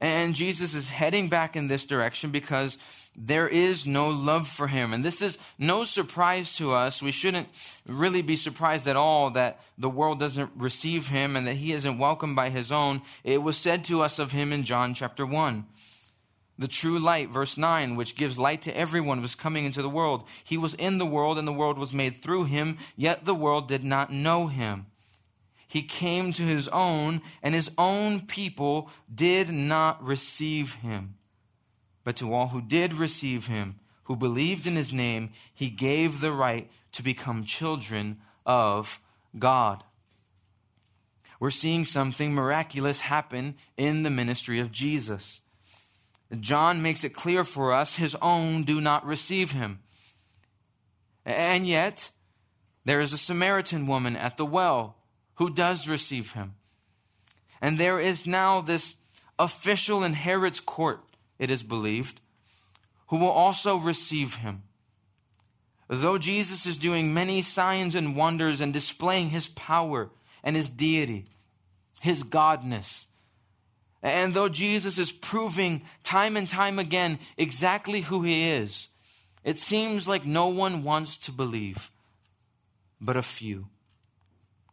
And 0.00 0.34
Jesus 0.34 0.74
is 0.74 0.90
heading 0.90 1.28
back 1.28 1.56
in 1.56 1.66
this 1.66 1.84
direction 1.84 2.30
because 2.30 2.78
there 3.16 3.48
is 3.48 3.84
no 3.84 4.10
love 4.10 4.46
for 4.46 4.68
him. 4.68 4.92
And 4.92 5.04
this 5.04 5.20
is 5.20 5.38
no 5.58 5.82
surprise 5.82 6.56
to 6.58 6.72
us. 6.72 7.02
We 7.02 7.10
shouldn't 7.10 7.48
really 7.84 8.22
be 8.22 8.36
surprised 8.36 8.86
at 8.86 8.94
all 8.94 9.30
that 9.30 9.60
the 9.76 9.90
world 9.90 10.20
doesn't 10.20 10.52
receive 10.54 11.08
him 11.08 11.34
and 11.34 11.48
that 11.48 11.56
he 11.56 11.72
isn't 11.72 11.98
welcomed 11.98 12.36
by 12.36 12.50
his 12.50 12.70
own. 12.70 13.02
It 13.24 13.42
was 13.42 13.56
said 13.56 13.82
to 13.84 14.02
us 14.02 14.20
of 14.20 14.30
him 14.30 14.52
in 14.52 14.62
John 14.62 14.94
chapter 14.94 15.26
1. 15.26 15.66
The 16.58 16.68
true 16.68 16.98
light, 16.98 17.28
verse 17.28 17.56
9, 17.56 17.94
which 17.94 18.16
gives 18.16 18.38
light 18.38 18.62
to 18.62 18.76
everyone, 18.76 19.22
was 19.22 19.36
coming 19.36 19.64
into 19.64 19.80
the 19.80 19.88
world. 19.88 20.24
He 20.42 20.58
was 20.58 20.74
in 20.74 20.98
the 20.98 21.06
world, 21.06 21.38
and 21.38 21.46
the 21.46 21.52
world 21.52 21.78
was 21.78 21.92
made 21.92 22.16
through 22.16 22.44
him, 22.44 22.78
yet 22.96 23.24
the 23.24 23.34
world 23.34 23.68
did 23.68 23.84
not 23.84 24.12
know 24.12 24.48
him. 24.48 24.86
He 25.68 25.82
came 25.82 26.32
to 26.32 26.42
his 26.42 26.66
own, 26.68 27.20
and 27.42 27.54
his 27.54 27.70
own 27.78 28.22
people 28.22 28.90
did 29.14 29.50
not 29.50 30.02
receive 30.02 30.74
him. 30.76 31.14
But 32.02 32.16
to 32.16 32.32
all 32.32 32.48
who 32.48 32.62
did 32.62 32.94
receive 32.94 33.46
him, 33.46 33.78
who 34.04 34.16
believed 34.16 34.66
in 34.66 34.74
his 34.74 34.92
name, 34.92 35.30
he 35.54 35.68
gave 35.68 36.20
the 36.20 36.32
right 36.32 36.70
to 36.92 37.02
become 37.02 37.44
children 37.44 38.18
of 38.46 38.98
God. 39.38 39.84
We're 41.38 41.50
seeing 41.50 41.84
something 41.84 42.32
miraculous 42.32 43.02
happen 43.02 43.54
in 43.76 44.02
the 44.02 44.10
ministry 44.10 44.58
of 44.58 44.72
Jesus. 44.72 45.42
John 46.40 46.82
makes 46.82 47.04
it 47.04 47.14
clear 47.14 47.44
for 47.44 47.72
us 47.72 47.96
his 47.96 48.14
own 48.20 48.64
do 48.64 48.80
not 48.80 49.06
receive 49.06 49.52
him. 49.52 49.80
And 51.24 51.66
yet, 51.66 52.10
there 52.84 53.00
is 53.00 53.12
a 53.12 53.18
Samaritan 53.18 53.86
woman 53.86 54.16
at 54.16 54.36
the 54.36 54.46
well 54.46 54.96
who 55.34 55.50
does 55.50 55.88
receive 55.88 56.32
him. 56.32 56.54
And 57.60 57.78
there 57.78 58.00
is 58.00 58.26
now 58.26 58.60
this 58.60 58.96
official 59.38 60.02
in 60.04 60.14
Herod's 60.14 60.60
court, 60.60 61.00
it 61.38 61.50
is 61.50 61.62
believed, 61.62 62.20
who 63.08 63.18
will 63.18 63.28
also 63.28 63.76
receive 63.76 64.36
him. 64.36 64.62
Though 65.88 66.18
Jesus 66.18 66.66
is 66.66 66.76
doing 66.76 67.14
many 67.14 67.40
signs 67.40 67.94
and 67.94 68.14
wonders 68.14 68.60
and 68.60 68.72
displaying 68.72 69.30
his 69.30 69.48
power 69.48 70.10
and 70.44 70.54
his 70.54 70.68
deity, 70.68 71.24
his 72.00 72.22
godness, 72.22 73.07
and 74.02 74.34
though 74.34 74.48
Jesus 74.48 74.98
is 74.98 75.10
proving 75.10 75.82
time 76.02 76.36
and 76.36 76.48
time 76.48 76.78
again 76.78 77.18
exactly 77.36 78.02
who 78.02 78.22
he 78.22 78.48
is, 78.48 78.88
it 79.44 79.58
seems 79.58 80.06
like 80.06 80.24
no 80.24 80.48
one 80.48 80.82
wants 80.82 81.16
to 81.18 81.32
believe 81.32 81.90
but 83.00 83.16
a 83.16 83.22
few. 83.22 83.68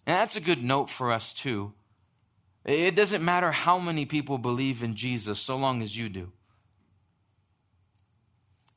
And 0.05 0.15
that's 0.15 0.35
a 0.35 0.41
good 0.41 0.63
note 0.63 0.89
for 0.89 1.11
us, 1.11 1.33
too. 1.33 1.73
It 2.63 2.95
doesn't 2.95 3.23
matter 3.23 3.51
how 3.51 3.79
many 3.79 4.05
people 4.05 4.37
believe 4.37 4.83
in 4.83 4.95
Jesus 4.95 5.39
so 5.39 5.57
long 5.57 5.81
as 5.81 5.97
you 5.97 6.09
do. 6.09 6.31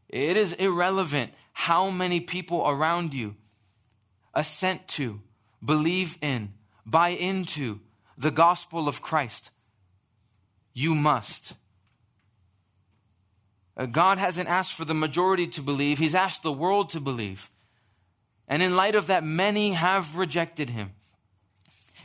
It 0.09 0.37
is 0.37 0.52
irrelevant 0.55 1.33
how 1.52 1.90
many 1.90 2.21
people 2.21 2.67
around 2.67 3.14
you 3.14 3.37
assent 4.35 4.88
to, 4.88 5.21
believe 5.62 6.17
in, 6.23 6.55
buy 6.87 7.11
into 7.11 7.81
the 8.17 8.31
gospel 8.31 8.88
of 8.88 9.02
Christ. 9.02 9.50
You 10.75 10.95
must. 10.95 11.55
Uh, 13.77 13.87
God 13.87 14.19
hasn't 14.19 14.49
asked 14.49 14.75
for 14.75 14.85
the 14.85 14.95
majority 14.95 15.47
to 15.49 15.63
believe, 15.63 15.99
He's 15.99 16.15
asked 16.15 16.43
the 16.43 16.53
world 16.53 16.91
to 16.91 17.01
believe. 17.01 17.51
And 18.47 18.63
in 18.63 18.77
light 18.77 18.95
of 18.95 19.09
that, 19.09 19.25
many 19.25 19.73
have 19.73 20.17
rejected 20.17 20.71
Him. 20.71 20.93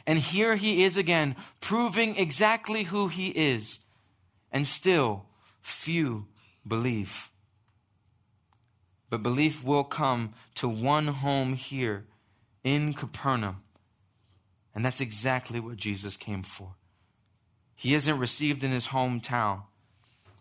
And 0.05 0.19
here 0.19 0.55
he 0.55 0.83
is 0.83 0.97
again, 0.97 1.35
proving 1.61 2.17
exactly 2.17 2.83
who 2.83 3.07
he 3.07 3.27
is. 3.29 3.79
And 4.51 4.67
still, 4.67 5.25
few 5.61 6.27
believe. 6.67 7.29
But 9.09 9.23
belief 9.23 9.63
will 9.63 9.83
come 9.83 10.33
to 10.55 10.67
one 10.67 11.07
home 11.07 11.53
here 11.53 12.05
in 12.63 12.93
Capernaum. 12.93 13.63
And 14.75 14.83
that's 14.83 15.01
exactly 15.01 15.59
what 15.59 15.77
Jesus 15.77 16.17
came 16.17 16.43
for. 16.43 16.75
He 17.83 17.95
isn't 17.95 18.17
received 18.17 18.63
in 18.63 18.71
his 18.71 18.87
hometown. 18.87 19.63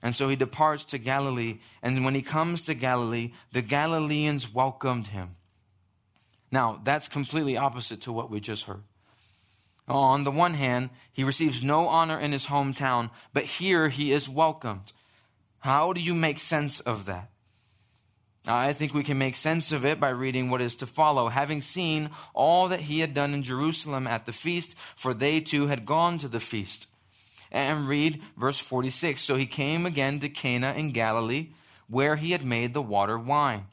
And 0.01 0.15
so 0.15 0.29
he 0.29 0.37
departs 0.37 0.85
to 0.85 0.99
Galilee. 0.99 1.59
And 1.83 2.05
when 2.05 2.15
he 2.15 2.23
comes 2.23 2.65
to 2.67 2.75
Galilee, 2.75 3.33
the 3.51 3.63
Galileans 3.63 4.55
welcomed 4.55 5.09
him. 5.09 5.35
Now, 6.53 6.81
that's 6.85 7.09
completely 7.09 7.57
opposite 7.57 8.01
to 8.03 8.13
what 8.13 8.31
we 8.31 8.39
just 8.39 8.67
heard. 8.67 8.85
On 9.89 10.23
the 10.23 10.31
one 10.31 10.55
hand, 10.55 10.91
he 11.13 11.25
receives 11.25 11.65
no 11.65 11.89
honor 11.89 12.17
in 12.17 12.31
his 12.31 12.47
hometown, 12.47 13.11
but 13.33 13.43
here 13.43 13.89
he 13.89 14.13
is 14.13 14.29
welcomed. 14.29 14.93
How 15.59 15.93
do 15.93 16.01
you 16.01 16.15
make 16.15 16.39
sense 16.39 16.79
of 16.79 17.07
that? 17.07 17.29
I 18.47 18.73
think 18.73 18.95
we 18.95 19.03
can 19.03 19.19
make 19.19 19.35
sense 19.35 19.73
of 19.73 19.85
it 19.85 19.99
by 19.99 20.11
reading 20.11 20.49
what 20.49 20.63
is 20.63 20.77
to 20.77 20.87
follow. 20.87 21.29
Having 21.29 21.63
seen 21.63 22.11
all 22.35 22.69
that 22.69 22.83
he 22.83 23.01
had 23.01 23.15
done 23.15 23.35
in 23.35 23.43
Jerusalem 23.43 24.07
at 24.07 24.27
the 24.27 24.33
feast, 24.33 24.79
for 24.95 25.13
they 25.13 25.41
too 25.41 25.67
had 25.67 25.85
gone 25.85 26.19
to 26.19 26.29
the 26.29 26.39
feast. 26.39 26.87
And 27.53 27.87
read 27.87 28.21
verse 28.37 28.59
46. 28.59 29.23
So 29.23 29.37
he 29.37 29.47
came 29.47 29.87
again 29.87 30.19
to 30.21 30.29
Cana 30.29 30.73
in 30.73 30.91
Galilee, 30.91 31.51
where 31.87 32.17
he 32.17 32.33
had 32.33 32.45
made 32.45 32.73
the 32.75 32.83
water 32.83 33.19
wine. 33.19 33.67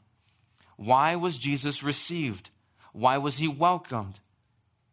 Why 0.76 1.16
was 1.16 1.38
Jesus 1.38 1.82
received? 1.82 2.50
Why 2.92 3.18
was 3.18 3.38
he 3.38 3.48
welcomed? 3.48 4.20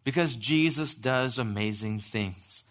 Because 0.04 0.36
Jesus 0.38 0.96
does 0.96 1.38
amazing 1.38 2.00
things. 2.00 2.64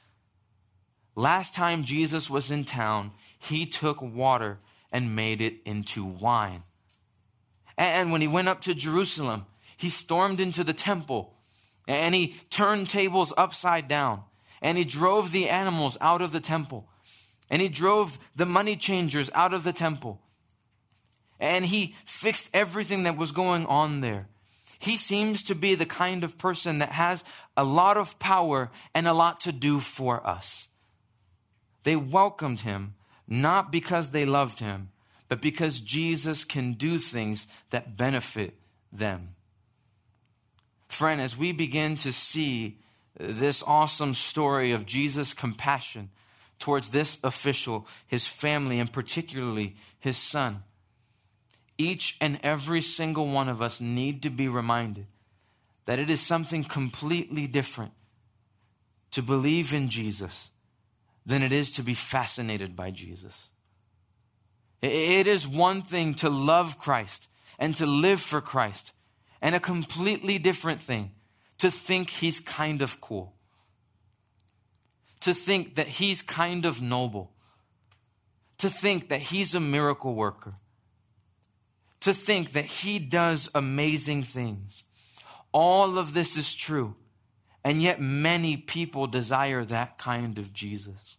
Last 1.14 1.54
time 1.54 1.84
Jesus 1.84 2.28
was 2.30 2.50
in 2.50 2.64
town, 2.64 3.12
he 3.38 3.66
took 3.66 4.00
water 4.00 4.58
and 4.90 5.14
made 5.14 5.40
it 5.40 5.56
into 5.64 6.04
wine. 6.04 6.62
And 7.76 8.10
when 8.10 8.22
he 8.22 8.28
went 8.28 8.48
up 8.48 8.62
to 8.62 8.74
Jerusalem, 8.74 9.44
he 9.76 9.90
stormed 9.90 10.40
into 10.40 10.64
the 10.64 10.72
temple 10.72 11.34
and 11.86 12.14
he 12.14 12.34
turned 12.50 12.88
tables 12.88 13.32
upside 13.36 13.86
down 13.86 14.24
and 14.62 14.78
he 14.78 14.84
drove 14.84 15.32
the 15.32 15.48
animals 15.48 15.96
out 16.00 16.22
of 16.22 16.32
the 16.32 16.40
temple 16.40 16.88
and 17.50 17.62
he 17.62 17.68
drove 17.68 18.18
the 18.34 18.46
money 18.46 18.76
changers 18.76 19.30
out 19.34 19.54
of 19.54 19.64
the 19.64 19.72
temple 19.72 20.20
and 21.38 21.66
he 21.66 21.94
fixed 22.04 22.50
everything 22.54 23.02
that 23.02 23.16
was 23.16 23.32
going 23.32 23.66
on 23.66 24.00
there. 24.00 24.28
He 24.78 24.96
seems 24.96 25.42
to 25.44 25.54
be 25.54 25.74
the 25.74 25.86
kind 25.86 26.24
of 26.24 26.38
person 26.38 26.78
that 26.78 26.90
has 26.90 27.24
a 27.56 27.64
lot 27.64 27.96
of 27.96 28.18
power 28.18 28.70
and 28.94 29.06
a 29.06 29.12
lot 29.12 29.40
to 29.40 29.52
do 29.52 29.78
for 29.78 30.26
us. 30.26 30.68
They 31.84 31.96
welcomed 31.96 32.60
him 32.60 32.94
not 33.28 33.72
because 33.72 34.10
they 34.10 34.24
loved 34.24 34.60
him, 34.60 34.90
but 35.28 35.42
because 35.42 35.80
Jesus 35.80 36.44
can 36.44 36.74
do 36.74 36.98
things 36.98 37.46
that 37.70 37.96
benefit 37.96 38.54
them. 38.92 39.34
Friend, 40.88 41.20
as 41.20 41.36
we 41.36 41.52
begin 41.52 41.96
to 41.98 42.12
see 42.12 42.78
this 43.18 43.62
awesome 43.66 44.14
story 44.14 44.72
of 44.72 44.86
Jesus' 44.86 45.34
compassion 45.34 46.10
towards 46.58 46.90
this 46.90 47.18
official, 47.22 47.86
his 48.06 48.26
family, 48.26 48.78
and 48.78 48.92
particularly 48.92 49.76
his 49.98 50.16
son, 50.16 50.62
each 51.78 52.16
and 52.20 52.38
every 52.42 52.80
single 52.80 53.26
one 53.26 53.48
of 53.48 53.60
us 53.60 53.80
need 53.80 54.22
to 54.22 54.30
be 54.30 54.48
reminded 54.48 55.06
that 55.84 55.98
it 55.98 56.10
is 56.10 56.20
something 56.20 56.64
completely 56.64 57.46
different 57.46 57.92
to 59.10 59.22
believe 59.22 59.72
in 59.72 59.88
Jesus 59.88 60.50
than 61.24 61.42
it 61.42 61.52
is 61.52 61.70
to 61.72 61.82
be 61.82 61.94
fascinated 61.94 62.74
by 62.76 62.90
Jesus. 62.90 63.50
It 64.82 65.26
is 65.26 65.48
one 65.48 65.82
thing 65.82 66.14
to 66.14 66.28
love 66.28 66.78
Christ 66.78 67.28
and 67.58 67.74
to 67.76 67.86
live 67.86 68.20
for 68.20 68.40
Christ, 68.40 68.92
and 69.40 69.54
a 69.54 69.60
completely 69.60 70.38
different 70.38 70.82
thing 70.82 71.12
to 71.58 71.70
think 71.70 72.10
he's 72.10 72.40
kind 72.40 72.82
of 72.82 73.00
cool, 73.00 73.34
to 75.20 75.32
think 75.32 75.74
that 75.76 75.88
he's 75.88 76.22
kind 76.22 76.64
of 76.64 76.82
noble, 76.82 77.32
to 78.58 78.68
think 78.68 79.08
that 79.08 79.20
he's 79.20 79.54
a 79.54 79.60
miracle 79.60 80.14
worker, 80.14 80.54
to 82.00 82.12
think 82.12 82.52
that 82.52 82.66
he 82.66 82.98
does 82.98 83.50
amazing 83.54 84.22
things. 84.22 84.84
All 85.52 85.98
of 85.98 86.12
this 86.12 86.36
is 86.36 86.54
true, 86.54 86.94
and 87.64 87.82
yet 87.82 88.00
many 88.00 88.56
people 88.56 89.06
desire 89.06 89.64
that 89.64 89.98
kind 89.98 90.38
of 90.38 90.52
Jesus. 90.52 91.16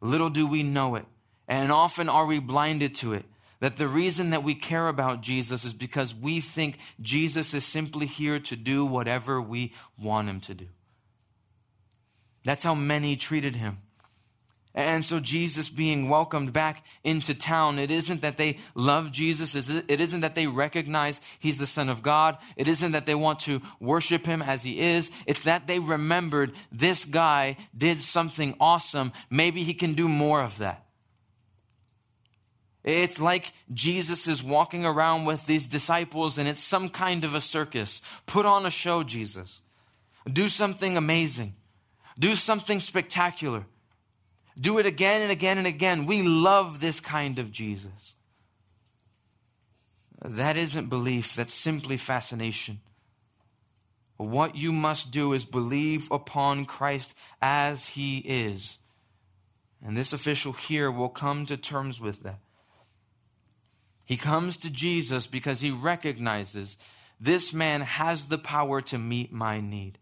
Little 0.00 0.30
do 0.30 0.46
we 0.46 0.62
know 0.62 0.94
it, 0.94 1.04
and 1.46 1.70
often 1.70 2.08
are 2.08 2.26
we 2.26 2.38
blinded 2.38 2.94
to 2.96 3.12
it 3.12 3.24
that 3.60 3.76
the 3.76 3.88
reason 3.88 4.30
that 4.30 4.42
we 4.42 4.54
care 4.54 4.88
about 4.88 5.20
Jesus 5.20 5.64
is 5.64 5.74
because 5.74 6.14
we 6.14 6.40
think 6.40 6.78
Jesus 7.00 7.54
is 7.54 7.64
simply 7.64 8.06
here 8.06 8.38
to 8.40 8.56
do 8.56 8.84
whatever 8.84 9.40
we 9.40 9.72
want 9.98 10.28
him 10.28 10.40
to 10.40 10.54
do. 10.54 10.66
That's 12.44 12.62
how 12.62 12.74
many 12.74 13.16
treated 13.16 13.56
him. 13.56 13.78
And 14.74 15.04
so, 15.04 15.18
Jesus 15.18 15.68
being 15.68 16.08
welcomed 16.08 16.52
back 16.52 16.86
into 17.02 17.34
town, 17.34 17.80
it 17.80 17.90
isn't 17.90 18.22
that 18.22 18.36
they 18.36 18.58
love 18.76 19.10
Jesus. 19.10 19.68
It 19.68 20.00
isn't 20.00 20.20
that 20.20 20.36
they 20.36 20.46
recognize 20.46 21.20
he's 21.40 21.58
the 21.58 21.66
Son 21.66 21.88
of 21.88 22.02
God. 22.02 22.38
It 22.56 22.68
isn't 22.68 22.92
that 22.92 23.04
they 23.04 23.16
want 23.16 23.40
to 23.40 23.60
worship 23.80 24.24
him 24.24 24.40
as 24.40 24.62
he 24.62 24.78
is. 24.78 25.10
It's 25.26 25.42
that 25.42 25.66
they 25.66 25.80
remembered 25.80 26.52
this 26.70 27.04
guy 27.04 27.56
did 27.76 28.00
something 28.00 28.54
awesome. 28.60 29.12
Maybe 29.30 29.64
he 29.64 29.74
can 29.74 29.94
do 29.94 30.08
more 30.08 30.42
of 30.42 30.58
that. 30.58 30.87
It's 32.88 33.20
like 33.20 33.52
Jesus 33.74 34.26
is 34.26 34.42
walking 34.42 34.86
around 34.86 35.26
with 35.26 35.44
these 35.44 35.66
disciples 35.66 36.38
and 36.38 36.48
it's 36.48 36.62
some 36.62 36.88
kind 36.88 37.22
of 37.22 37.34
a 37.34 37.40
circus. 37.40 38.00
Put 38.24 38.46
on 38.46 38.64
a 38.64 38.70
show, 38.70 39.02
Jesus. 39.02 39.60
Do 40.32 40.48
something 40.48 40.96
amazing. 40.96 41.54
Do 42.18 42.34
something 42.34 42.80
spectacular. 42.80 43.66
Do 44.58 44.78
it 44.78 44.86
again 44.86 45.20
and 45.20 45.30
again 45.30 45.58
and 45.58 45.66
again. 45.66 46.06
We 46.06 46.22
love 46.22 46.80
this 46.80 46.98
kind 46.98 47.38
of 47.38 47.52
Jesus. 47.52 48.16
That 50.24 50.56
isn't 50.56 50.88
belief, 50.88 51.34
that's 51.34 51.52
simply 51.52 51.98
fascination. 51.98 52.80
What 54.16 54.56
you 54.56 54.72
must 54.72 55.10
do 55.10 55.34
is 55.34 55.44
believe 55.44 56.10
upon 56.10 56.64
Christ 56.64 57.14
as 57.42 57.90
he 57.90 58.20
is. 58.20 58.78
And 59.84 59.94
this 59.94 60.14
official 60.14 60.54
here 60.54 60.90
will 60.90 61.10
come 61.10 61.44
to 61.46 61.58
terms 61.58 62.00
with 62.00 62.22
that. 62.22 62.38
He 64.08 64.16
comes 64.16 64.56
to 64.58 64.70
Jesus 64.70 65.26
because 65.26 65.60
he 65.60 65.70
recognizes 65.70 66.78
this 67.20 67.52
man 67.52 67.82
has 67.82 68.28
the 68.28 68.38
power 68.38 68.80
to 68.80 68.96
meet 68.96 69.30
my 69.30 69.60
need. 69.60 69.98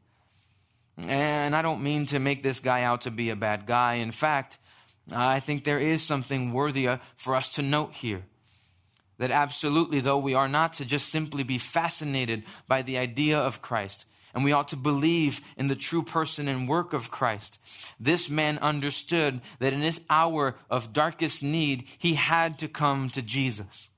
And 0.97 1.57
I 1.57 1.61
don't 1.61 1.83
mean 1.83 2.07
to 2.07 2.21
make 2.21 2.45
this 2.45 2.61
guy 2.61 2.85
out 2.85 3.01
to 3.01 3.11
be 3.11 3.31
a 3.31 3.37
bad 3.37 3.67
guy. 3.67 3.95
In 3.95 4.13
fact, 4.13 4.59
I 5.13 5.41
think 5.41 5.65
there 5.65 5.81
is 5.81 6.05
something 6.05 6.53
worthy 6.53 6.89
for 7.17 7.35
us 7.35 7.53
to 7.55 7.63
note 7.63 7.95
here. 7.95 8.23
That 9.19 9.33
absolutely, 9.33 9.99
though, 9.99 10.19
we 10.19 10.35
are 10.35 10.49
not 10.49 10.75
to 10.75 10.85
just 10.85 11.09
simply 11.09 11.43
be 11.43 11.59
fascinated 11.59 12.45
by 12.69 12.83
the 12.83 12.99
idea 12.99 13.37
of 13.37 13.61
Christ, 13.61 14.07
and 14.33 14.45
we 14.45 14.53
ought 14.53 14.69
to 14.69 14.77
believe 14.77 15.41
in 15.57 15.67
the 15.67 15.75
true 15.75 16.05
person 16.05 16.47
and 16.47 16.69
work 16.69 16.93
of 16.93 17.11
Christ. 17.11 17.59
This 17.99 18.31
man 18.31 18.59
understood 18.59 19.41
that 19.59 19.73
in 19.73 19.81
his 19.81 20.01
hour 20.09 20.55
of 20.71 20.93
darkest 20.93 21.43
need, 21.43 21.89
he 21.99 22.15
had 22.15 22.57
to 22.61 22.69
come 22.69 23.11
to 23.11 23.21
Jesus. 23.21 23.91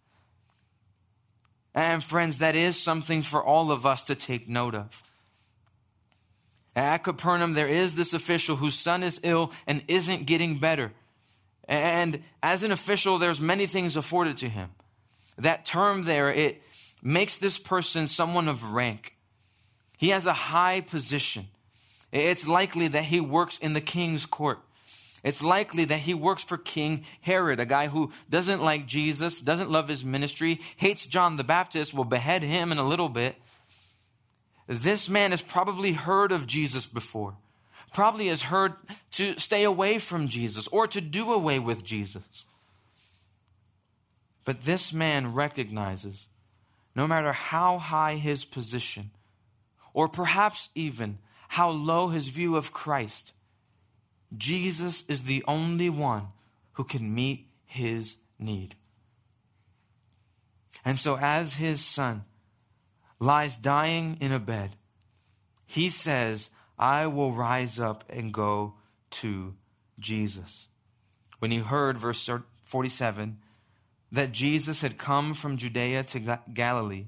And 1.79 2.03
friends, 2.03 2.39
that 2.39 2.57
is 2.57 2.77
something 2.77 3.23
for 3.23 3.41
all 3.41 3.71
of 3.71 3.87
us 3.87 4.03
to 4.07 4.17
take 4.17 4.49
note 4.49 4.75
of. 4.75 5.01
At 6.75 7.05
Capernaum, 7.05 7.55
there 7.55 7.69
is 7.69 7.95
this 7.95 8.13
official 8.13 8.57
whose 8.57 8.75
son 8.75 9.05
is 9.05 9.21
ill 9.23 9.53
and 9.65 9.85
isn't 9.87 10.27
getting 10.27 10.59
better. 10.59 10.91
And 11.69 12.25
as 12.43 12.65
an 12.65 12.73
official, 12.73 13.19
there's 13.19 13.41
many 13.41 13.67
things 13.67 13.97
afforded 13.97 14.39
to 14.39 14.49
him. 14.49 14.71
That 15.37 15.65
term 15.65 16.03
there, 16.03 16.33
it 16.33 16.61
makes 17.01 17.37
this 17.37 17.61
person 17.61 18.09
someone 18.09 18.49
of 18.49 18.73
rank. 18.73 19.15
He 19.97 20.09
has 20.09 20.27
a 20.27 20.33
high 20.33 20.81
position. 20.81 21.47
It's 22.11 22.49
likely 22.49 22.89
that 22.89 23.05
he 23.05 23.21
works 23.21 23.57
in 23.57 23.75
the 23.75 23.81
king's 23.81 24.27
court. 24.27 24.59
It's 25.25 25.43
likely 25.43 25.85
that 25.87 26.01
he 26.01 26.15
works 26.15 26.45
for 26.45 26.57
King 26.57 27.05
Herod, 27.21 27.59
a 27.59 27.67
guy 27.67 27.89
who 27.89 28.13
doesn't 28.31 28.63
like 28.63 28.87
Jesus, 28.87 29.41
doesn't 29.41 29.71
love 29.71 29.89
his 29.89 30.05
ministry, 30.05 30.61
hates 30.77 31.07
John 31.07 31.37
the 31.37 31.45
Baptist, 31.45 31.93
will 31.93 32.05
behead 32.05 32.43
him 32.43 32.71
in 32.71 32.79
a 32.79 32.87
little 32.87 33.09
bit. 33.09 33.37
This 34.69 35.09
man 35.09 35.31
has 35.33 35.43
probably 35.43 35.93
heard 35.93 36.31
of 36.31 36.47
Jesus 36.47 36.87
before, 36.87 37.35
probably 37.93 38.29
has 38.29 38.43
heard 38.43 38.75
to 39.13 39.39
stay 39.39 39.65
away 39.65 39.99
from 39.99 40.29
Jesus 40.29 40.69
or 40.69 40.87
to 40.87 41.01
do 41.01 41.33
away 41.33 41.59
with 41.59 41.83
Jesus. 41.85 42.45
But 44.45 44.63
this 44.63 44.93
man 44.93 45.35
recognizes 45.35 46.29
no 46.95 47.07
matter 47.07 47.33
how 47.33 47.79
high 47.79 48.15
his 48.17 48.45
position, 48.45 49.11
or 49.93 50.09
perhaps 50.09 50.69
even 50.75 51.19
how 51.49 51.71
low 51.71 52.09
his 52.09 52.29
view 52.29 52.57
of 52.57 52.73
Christ, 52.73 53.33
Jesus 54.37 55.05
is 55.09 55.23
the 55.23 55.43
only 55.49 55.89
one 55.89 56.29
who 56.73 56.85
can 56.85 57.15
meet 57.15 57.49
his 57.65 58.19
need. 58.39 58.77
And 60.85 60.99
so, 60.99 61.19
as 61.21 61.55
his 61.55 61.85
son 61.85 62.25
lies 63.19 63.57
dying 63.57 64.17
in 64.21 64.33
a 64.33 64.39
bed, 64.39 64.77
he 65.67 65.91
says, 65.91 66.51
I 66.79 67.07
will 67.07 67.33
rise 67.33 67.79
up 67.79 68.05
and 68.09 68.33
go 68.33 68.75
to 69.11 69.55
Jesus. 69.99 70.69
When 71.39 71.51
he 71.51 71.59
heard, 71.59 71.99
verse 71.99 72.29
47, 72.65 73.39
that 74.11 74.33
Jesus 74.33 74.83
had 74.83 74.99
come 74.99 75.35
from 75.35 75.57
Judea 75.57 76.05
to 76.05 76.39
Galilee, 76.53 77.07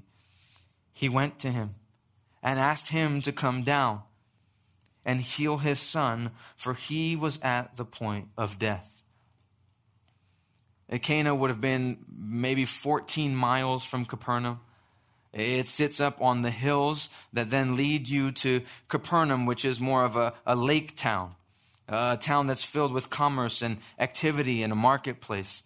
he 0.91 1.09
went 1.09 1.39
to 1.39 1.49
him 1.49 1.75
and 2.43 2.59
asked 2.59 2.89
him 2.89 3.21
to 3.21 3.31
come 3.31 3.63
down 3.63 4.01
and 5.05 5.21
heal 5.21 5.57
his 5.57 5.79
son, 5.79 6.31
for 6.55 6.73
he 6.73 7.15
was 7.15 7.39
at 7.41 7.77
the 7.77 7.85
point 7.85 8.29
of 8.37 8.59
death. 8.59 9.03
Cana 11.01 11.33
would 11.33 11.49
have 11.49 11.61
been 11.61 11.99
maybe 12.13 12.65
14 12.65 13.35
miles 13.35 13.85
from 13.85 14.05
Capernaum. 14.05 14.59
It 15.33 15.69
sits 15.69 16.01
up 16.01 16.21
on 16.21 16.41
the 16.41 16.51
hills 16.51 17.09
that 17.31 17.49
then 17.49 17.77
lead 17.77 18.09
you 18.09 18.31
to 18.33 18.61
Capernaum, 18.89 19.45
which 19.45 19.63
is 19.63 19.79
more 19.79 20.03
of 20.03 20.17
a, 20.17 20.33
a 20.45 20.55
lake 20.55 20.97
town, 20.97 21.35
a 21.87 22.17
town 22.19 22.47
that's 22.47 22.65
filled 22.65 22.91
with 22.91 23.09
commerce 23.09 23.61
and 23.61 23.77
activity 23.97 24.61
and 24.61 24.73
a 24.73 24.75
marketplace. 24.75 25.63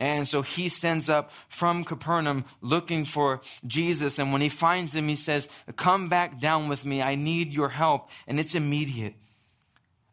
And 0.00 0.26
so 0.26 0.40
he 0.40 0.70
sends 0.70 1.10
up 1.10 1.30
from 1.48 1.84
Capernaum 1.84 2.46
looking 2.62 3.04
for 3.04 3.42
Jesus. 3.66 4.18
And 4.18 4.32
when 4.32 4.40
he 4.40 4.48
finds 4.48 4.96
him, 4.96 5.06
he 5.08 5.14
says, 5.14 5.48
Come 5.76 6.08
back 6.08 6.40
down 6.40 6.68
with 6.68 6.86
me. 6.86 7.02
I 7.02 7.16
need 7.16 7.52
your 7.52 7.68
help. 7.68 8.08
And 8.26 8.40
it's 8.40 8.54
immediate. 8.54 9.14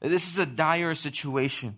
This 0.02 0.30
is 0.30 0.38
a 0.38 0.46
dire 0.46 0.94
situation. 0.94 1.78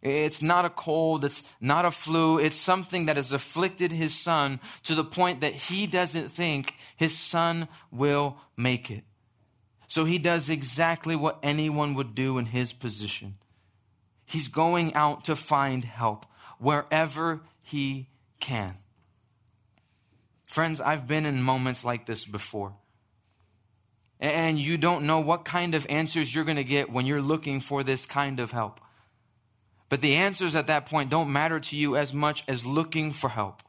It's 0.00 0.42
not 0.42 0.64
a 0.64 0.70
cold, 0.70 1.24
it's 1.24 1.42
not 1.60 1.84
a 1.84 1.90
flu, 1.90 2.38
it's 2.38 2.54
something 2.54 3.06
that 3.06 3.16
has 3.16 3.32
afflicted 3.32 3.90
his 3.90 4.14
son 4.14 4.60
to 4.84 4.94
the 4.94 5.02
point 5.02 5.40
that 5.40 5.54
he 5.54 5.88
doesn't 5.88 6.28
think 6.28 6.74
his 6.96 7.18
son 7.18 7.66
will 7.90 8.36
make 8.56 8.92
it. 8.92 9.02
So 9.88 10.04
he 10.04 10.18
does 10.18 10.50
exactly 10.50 11.16
what 11.16 11.40
anyone 11.42 11.94
would 11.94 12.14
do 12.14 12.38
in 12.38 12.46
his 12.46 12.72
position. 12.72 13.38
He's 14.24 14.46
going 14.46 14.94
out 14.94 15.24
to 15.24 15.34
find 15.34 15.84
help 15.84 16.26
wherever 16.58 17.40
he 17.64 18.08
can. 18.40 18.74
Friends, 20.46 20.80
I've 20.80 21.06
been 21.06 21.26
in 21.26 21.42
moments 21.42 21.84
like 21.84 22.06
this 22.06 22.24
before. 22.24 22.74
And 24.20 24.58
you 24.58 24.76
don't 24.76 25.06
know 25.06 25.20
what 25.20 25.44
kind 25.44 25.74
of 25.74 25.86
answers 25.88 26.34
you're 26.34 26.44
going 26.44 26.56
to 26.56 26.64
get 26.64 26.90
when 26.90 27.06
you're 27.06 27.22
looking 27.22 27.60
for 27.60 27.82
this 27.84 28.06
kind 28.06 28.40
of 28.40 28.50
help. 28.50 28.80
But 29.88 30.00
the 30.00 30.16
answers 30.16 30.54
at 30.54 30.66
that 30.66 30.86
point 30.86 31.10
don't 31.10 31.32
matter 31.32 31.60
to 31.60 31.76
you 31.76 31.96
as 31.96 32.12
much 32.12 32.42
as 32.48 32.66
looking 32.66 33.12
for 33.12 33.30
help. 33.30 33.62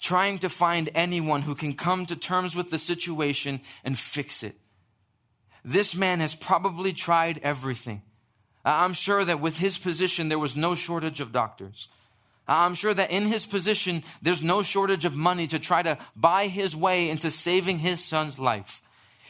Trying 0.00 0.38
to 0.38 0.48
find 0.48 0.88
anyone 0.94 1.42
who 1.42 1.54
can 1.54 1.74
come 1.74 2.06
to 2.06 2.16
terms 2.16 2.56
with 2.56 2.70
the 2.70 2.78
situation 2.78 3.60
and 3.84 3.98
fix 3.98 4.42
it. 4.42 4.56
This 5.62 5.94
man 5.94 6.20
has 6.20 6.34
probably 6.34 6.92
tried 6.94 7.38
everything. 7.42 8.02
I'm 8.64 8.92
sure 8.92 9.24
that 9.24 9.40
with 9.40 9.58
his 9.58 9.78
position, 9.78 10.28
there 10.28 10.38
was 10.38 10.56
no 10.56 10.74
shortage 10.74 11.20
of 11.20 11.32
doctors. 11.32 11.88
I'm 12.46 12.74
sure 12.74 12.92
that 12.92 13.10
in 13.10 13.24
his 13.24 13.46
position, 13.46 14.02
there's 14.20 14.42
no 14.42 14.62
shortage 14.62 15.04
of 15.04 15.14
money 15.14 15.46
to 15.46 15.58
try 15.58 15.82
to 15.82 15.98
buy 16.16 16.48
his 16.48 16.74
way 16.74 17.08
into 17.08 17.30
saving 17.30 17.78
his 17.78 18.04
son's 18.04 18.38
life. 18.38 18.82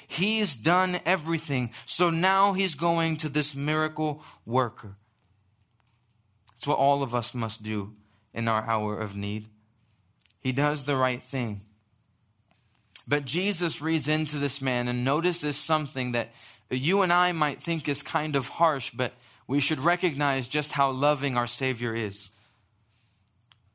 He's 0.08 0.56
done 0.56 0.98
everything. 1.06 1.70
So 1.86 2.10
now 2.10 2.54
he's 2.54 2.74
going 2.74 3.18
to 3.18 3.28
this 3.28 3.54
miracle 3.54 4.24
worker. 4.44 4.96
It's 6.56 6.66
what 6.66 6.78
all 6.78 7.02
of 7.02 7.14
us 7.14 7.34
must 7.34 7.62
do 7.62 7.94
in 8.34 8.48
our 8.48 8.62
hour 8.64 8.98
of 8.98 9.14
need. 9.14 9.46
He 10.40 10.52
does 10.52 10.84
the 10.84 10.96
right 10.96 11.22
thing. 11.22 11.60
But 13.10 13.24
Jesus 13.24 13.82
reads 13.82 14.06
into 14.06 14.38
this 14.38 14.62
man 14.62 14.86
and 14.86 15.02
notices 15.02 15.56
something 15.56 16.12
that 16.12 16.32
you 16.70 17.02
and 17.02 17.12
I 17.12 17.32
might 17.32 17.60
think 17.60 17.88
is 17.88 18.04
kind 18.04 18.36
of 18.36 18.46
harsh, 18.46 18.92
but 18.92 19.14
we 19.48 19.58
should 19.58 19.80
recognize 19.80 20.46
just 20.46 20.70
how 20.70 20.92
loving 20.92 21.36
our 21.36 21.48
Savior 21.48 21.92
is. 21.92 22.30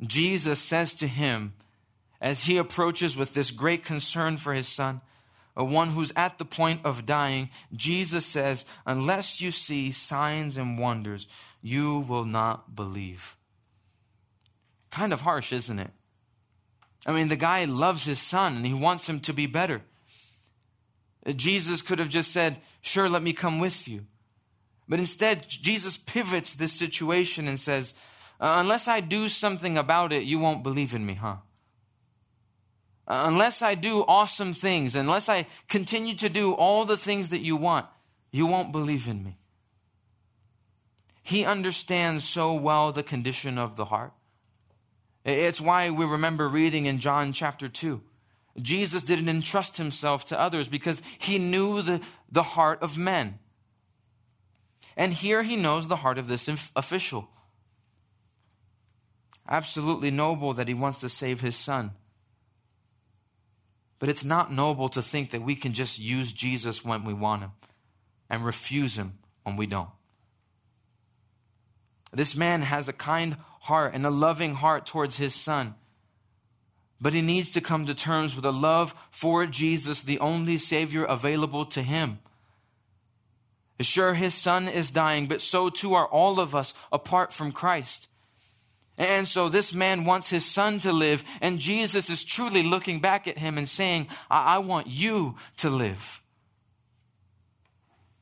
Jesus 0.01 0.59
says 0.59 0.95
to 0.95 1.07
him, 1.07 1.51
as 2.21 2.43
he 2.43 2.55
approaches 2.55 3.17
with 3.17 3.33
this 3.33 3.51
great 3.51 3.83
concern 3.83 4.37
for 4.37 4.53
his 4.53 4.69
son, 4.69 5.01
a 5.57 5.65
one 5.65 5.89
who's 5.89 6.13
at 6.15 6.37
the 6.37 6.45
point 6.45 6.79
of 6.85 7.05
dying, 7.05 7.49
Jesus 7.73 8.25
says, 8.25 8.63
Unless 8.85 9.41
you 9.41 9.51
see 9.51 9.91
signs 9.91 10.55
and 10.55 10.79
wonders, 10.79 11.27
you 11.61 11.99
will 12.07 12.23
not 12.23 12.73
believe. 12.73 13.35
Kind 14.91 15.11
of 15.11 15.21
harsh, 15.21 15.51
isn't 15.51 15.79
it? 15.79 15.91
I 17.05 17.11
mean, 17.11 17.27
the 17.27 17.35
guy 17.35 17.65
loves 17.65 18.05
his 18.05 18.19
son 18.19 18.57
and 18.57 18.65
he 18.65 18.73
wants 18.73 19.07
him 19.07 19.19
to 19.21 19.33
be 19.33 19.45
better. 19.45 19.81
Jesus 21.35 21.81
could 21.81 21.99
have 21.99 22.09
just 22.09 22.31
said, 22.31 22.57
Sure, 22.81 23.09
let 23.09 23.23
me 23.23 23.33
come 23.33 23.59
with 23.59 23.87
you. 23.87 24.05
But 24.87 24.99
instead, 24.99 25.45
Jesus 25.47 25.97
pivots 25.97 26.53
this 26.53 26.73
situation 26.73 27.47
and 27.47 27.59
says, 27.59 27.93
uh, 28.39 28.57
Unless 28.59 28.87
I 28.87 28.99
do 28.99 29.27
something 29.29 29.77
about 29.77 30.13
it, 30.13 30.23
you 30.23 30.37
won't 30.37 30.63
believe 30.63 30.93
in 30.93 31.05
me, 31.05 31.15
huh? 31.15 31.37
Uh, 33.07 33.25
unless 33.27 33.61
I 33.61 33.75
do 33.75 34.03
awesome 34.07 34.53
things, 34.53 34.95
unless 34.95 35.29
I 35.29 35.45
continue 35.67 36.15
to 36.15 36.29
do 36.29 36.53
all 36.53 36.85
the 36.85 36.97
things 36.97 37.29
that 37.29 37.41
you 37.41 37.55
want, 37.55 37.85
you 38.31 38.45
won't 38.47 38.71
believe 38.71 39.07
in 39.07 39.23
me. 39.23 39.37
He 41.21 41.45
understands 41.45 42.23
so 42.23 42.53
well 42.53 42.91
the 42.91 43.03
condition 43.03 43.57
of 43.57 43.75
the 43.75 43.85
heart. 43.85 44.13
It's 45.25 45.59
why 45.59 45.89
we 45.89 46.05
remember 46.05 46.47
reading 46.47 46.85
in 46.85 46.99
John 46.99 47.33
chapter 47.33 47.67
2. 47.67 48.01
Jesus 48.61 49.03
didn't 49.03 49.27
entrust 49.27 49.77
himself 49.77 50.23
to 50.25 50.39
others 50.39 50.67
because 50.67 51.01
he 51.17 51.39
knew 51.39 51.81
the, 51.81 51.99
the 52.31 52.43
heart 52.43 52.81
of 52.81 52.95
men. 52.95 53.39
And 54.95 55.11
here 55.11 55.43
he 55.43 55.55
knows 55.55 55.87
the 55.87 55.97
heart 55.97 56.17
of 56.17 56.27
this 56.27 56.47
official. 56.75 57.27
Absolutely 59.49 60.11
noble 60.11 60.53
that 60.53 60.67
he 60.67 60.73
wants 60.73 61.01
to 61.01 61.09
save 61.09 61.41
his 61.41 61.55
son. 61.55 61.91
But 63.99 64.09
it's 64.09 64.23
not 64.23 64.53
noble 64.53 64.89
to 64.89 65.01
think 65.01 65.31
that 65.31 65.41
we 65.41 65.55
can 65.55 65.73
just 65.73 65.99
use 65.99 66.31
Jesus 66.31 66.85
when 66.85 67.03
we 67.03 67.13
want 67.13 67.41
him 67.41 67.51
and 68.29 68.45
refuse 68.45 68.95
him 68.95 69.17
when 69.43 69.55
we 69.55 69.65
don't. 69.65 69.89
This 72.13 72.35
man 72.35 72.61
has 72.61 72.87
a 72.87 72.93
kind 72.93 73.37
heart 73.65 73.93
and 73.93 74.05
a 74.05 74.11
loving 74.11 74.53
heart 74.55 74.85
towards 74.85 75.17
his 75.17 75.33
son. 75.33 75.75
But 77.01 77.13
he 77.13 77.21
needs 77.21 77.51
to 77.53 77.61
come 77.61 77.85
to 77.85 77.93
terms 77.93 78.35
with 78.35 78.45
a 78.45 78.51
love 78.51 78.95
for 79.11 79.45
Jesus, 79.45 80.01
the 80.01 80.19
only 80.19 80.57
Savior 80.57 81.03
available 81.03 81.65
to 81.65 81.81
him. 81.81 82.19
Sure, 83.81 84.13
his 84.13 84.33
son 84.33 84.67
is 84.67 84.91
dying, 84.91 85.27
but 85.27 85.41
so 85.41 85.69
too 85.69 85.93
are 85.95 86.07
all 86.07 86.39
of 86.39 86.55
us 86.55 86.73
apart 86.91 87.33
from 87.33 87.51
Christ. 87.51 88.07
And 88.97 89.27
so 89.27 89.49
this 89.49 89.73
man 89.73 90.05
wants 90.05 90.29
his 90.29 90.45
son 90.45 90.79
to 90.79 90.93
live, 90.93 91.23
and 91.41 91.59
Jesus 91.59 92.09
is 92.09 92.23
truly 92.23 92.63
looking 92.63 92.99
back 92.99 93.27
at 93.27 93.37
him 93.37 93.57
and 93.57 93.67
saying, 93.67 94.07
I, 94.29 94.55
I 94.55 94.57
want 94.59 94.87
you 94.87 95.35
to 95.57 95.69
live. 95.69 96.21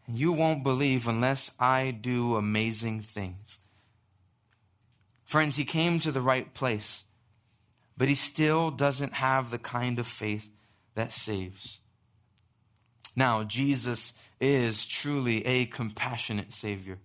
And 0.07 0.17
you 0.17 0.31
won't 0.31 0.63
believe 0.63 1.07
unless 1.07 1.51
I 1.59 1.91
do 1.91 2.35
amazing 2.35 3.01
things. 3.01 3.59
Friends, 5.33 5.55
he 5.55 5.65
came 5.65 5.99
to 6.01 6.11
the 6.11 6.21
right 6.21 6.53
place, 6.53 7.05
but 7.97 8.07
he 8.07 8.13
still 8.13 8.69
doesn't 8.69 9.13
have 9.13 9.49
the 9.49 9.57
kind 9.57 9.97
of 9.97 10.05
faith 10.05 10.47
that 10.93 11.11
saves. 11.11 11.79
Now, 13.15 13.43
Jesus 13.43 14.13
is 14.39 14.85
truly 14.85 15.43
a 15.43 15.65
compassionate 15.65 16.53
Savior. 16.53 16.99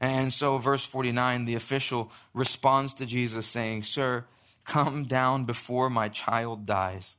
And 0.00 0.32
so, 0.32 0.58
verse 0.58 0.84
49, 0.84 1.44
the 1.44 1.54
official 1.54 2.10
responds 2.32 2.94
to 2.94 3.06
Jesus 3.06 3.46
saying, 3.46 3.84
Sir, 3.84 4.24
come 4.64 5.04
down 5.04 5.44
before 5.44 5.88
my 5.88 6.08
child 6.08 6.66
dies. 6.66 7.14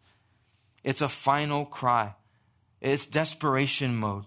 It's 0.84 1.02
a 1.02 1.08
final 1.08 1.66
cry, 1.66 2.16
it's 2.82 3.06
desperation 3.06 3.96
mode. 3.96 4.26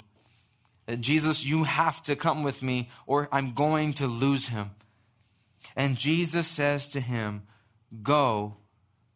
Jesus, 0.98 1.44
you 1.44 1.64
have 1.64 2.02
to 2.04 2.16
come 2.16 2.42
with 2.42 2.62
me, 2.62 2.88
or 3.07 3.28
I'm 3.31 3.52
going 3.52 3.92
to 3.92 4.07
lose 4.07 4.48
him. 4.48 4.70
And 5.79 5.97
Jesus 5.97 6.49
says 6.49 6.88
to 6.88 7.01
him, 7.01 7.45
Go, 8.03 8.57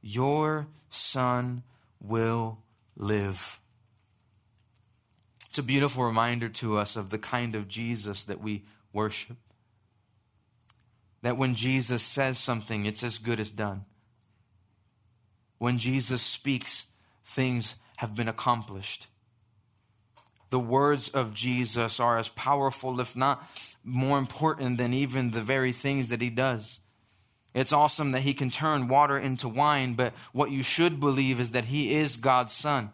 your 0.01 0.69
son 0.91 1.65
will 2.01 2.61
live. 2.97 3.59
It's 5.51 5.59
a 5.59 5.65
beautiful 5.65 6.05
reminder 6.05 6.49
to 6.49 6.79
us 6.79 6.95
of 6.95 7.11
the 7.11 7.19
kind 7.19 7.57
of 7.57 7.67
Jesus 7.67 8.25
that 8.25 8.41
we 8.41 8.65
worship. 8.93 9.37
That 11.23 11.37
when 11.37 11.57
Jesus 11.57 12.05
says 12.05 12.39
something, 12.39 12.87
it's 12.87 13.03
as 13.03 13.19
good 13.19 13.41
as 13.41 13.51
done. 13.51 13.85
When 15.59 15.79
Jesus 15.79 16.23
speaks, 16.23 16.93
things 17.25 17.75
have 17.97 18.15
been 18.15 18.29
accomplished. 18.29 19.09
The 20.53 20.61
words 20.61 21.09
of 21.09 21.33
Jesus 21.33 21.99
are 21.99 22.19
as 22.19 22.29
powerful, 22.29 23.01
if 23.01 23.17
not 23.17 23.43
more 23.83 24.19
important 24.19 24.77
than 24.77 24.93
even 24.93 25.31
the 25.31 25.41
very 25.41 25.73
things 25.73 26.11
that 26.11 26.21
he 26.21 26.29
does. 26.29 26.81
It's 27.55 27.73
awesome 27.73 28.13
that 28.13 28.21
he 28.21 28.35
can 28.35 28.51
turn 28.51 28.87
water 28.87 29.17
into 29.17 29.49
wine, 29.49 29.95
but 29.95 30.13
what 30.35 30.51
you 30.51 30.63
should 30.63 31.01
believe 31.01 31.41
is 31.41 31.53
that 31.53 31.65
he 31.65 31.95
is 31.95 32.19
God's 32.19 32.53
son. 32.53 32.93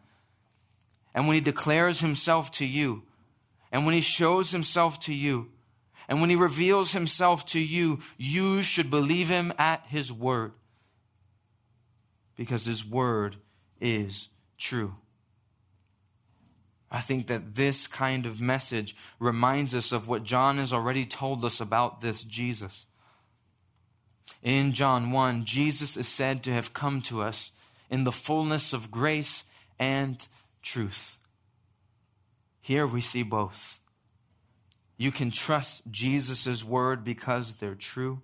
And 1.12 1.26
when 1.26 1.34
he 1.34 1.40
declares 1.40 1.98
himself 1.98 2.52
to 2.52 2.64
you, 2.64 3.02
and 3.72 3.84
when 3.84 3.94
he 3.96 4.02
shows 4.02 4.52
himself 4.52 5.00
to 5.00 5.12
you, 5.12 5.48
and 6.08 6.20
when 6.20 6.30
he 6.30 6.36
reveals 6.36 6.92
himself 6.92 7.44
to 7.46 7.58
you, 7.58 7.98
you 8.16 8.62
should 8.62 8.88
believe 8.88 9.28
him 9.28 9.52
at 9.58 9.84
his 9.88 10.12
word. 10.12 10.52
Because 12.36 12.66
his 12.66 12.86
word 12.86 13.34
is 13.80 14.28
true. 14.58 14.94
I 16.90 17.00
think 17.00 17.26
that 17.26 17.54
this 17.54 17.86
kind 17.86 18.24
of 18.24 18.40
message 18.40 18.96
reminds 19.18 19.74
us 19.74 19.92
of 19.92 20.08
what 20.08 20.24
John 20.24 20.56
has 20.56 20.72
already 20.72 21.04
told 21.04 21.44
us 21.44 21.60
about 21.60 22.00
this 22.00 22.24
Jesus. 22.24 22.86
In 24.42 24.72
John 24.72 25.10
1, 25.10 25.44
Jesus 25.44 25.96
is 25.96 26.08
said 26.08 26.42
to 26.44 26.52
have 26.52 26.72
come 26.72 27.02
to 27.02 27.22
us 27.22 27.50
in 27.90 28.04
the 28.04 28.12
fullness 28.12 28.72
of 28.72 28.90
grace 28.90 29.44
and 29.78 30.26
truth. 30.62 31.18
Here 32.60 32.86
we 32.86 33.00
see 33.00 33.22
both. 33.22 33.80
You 34.96 35.12
can 35.12 35.30
trust 35.30 35.82
Jesus' 35.90 36.64
word 36.64 37.04
because 37.04 37.54
they're 37.54 37.74
true. 37.74 38.22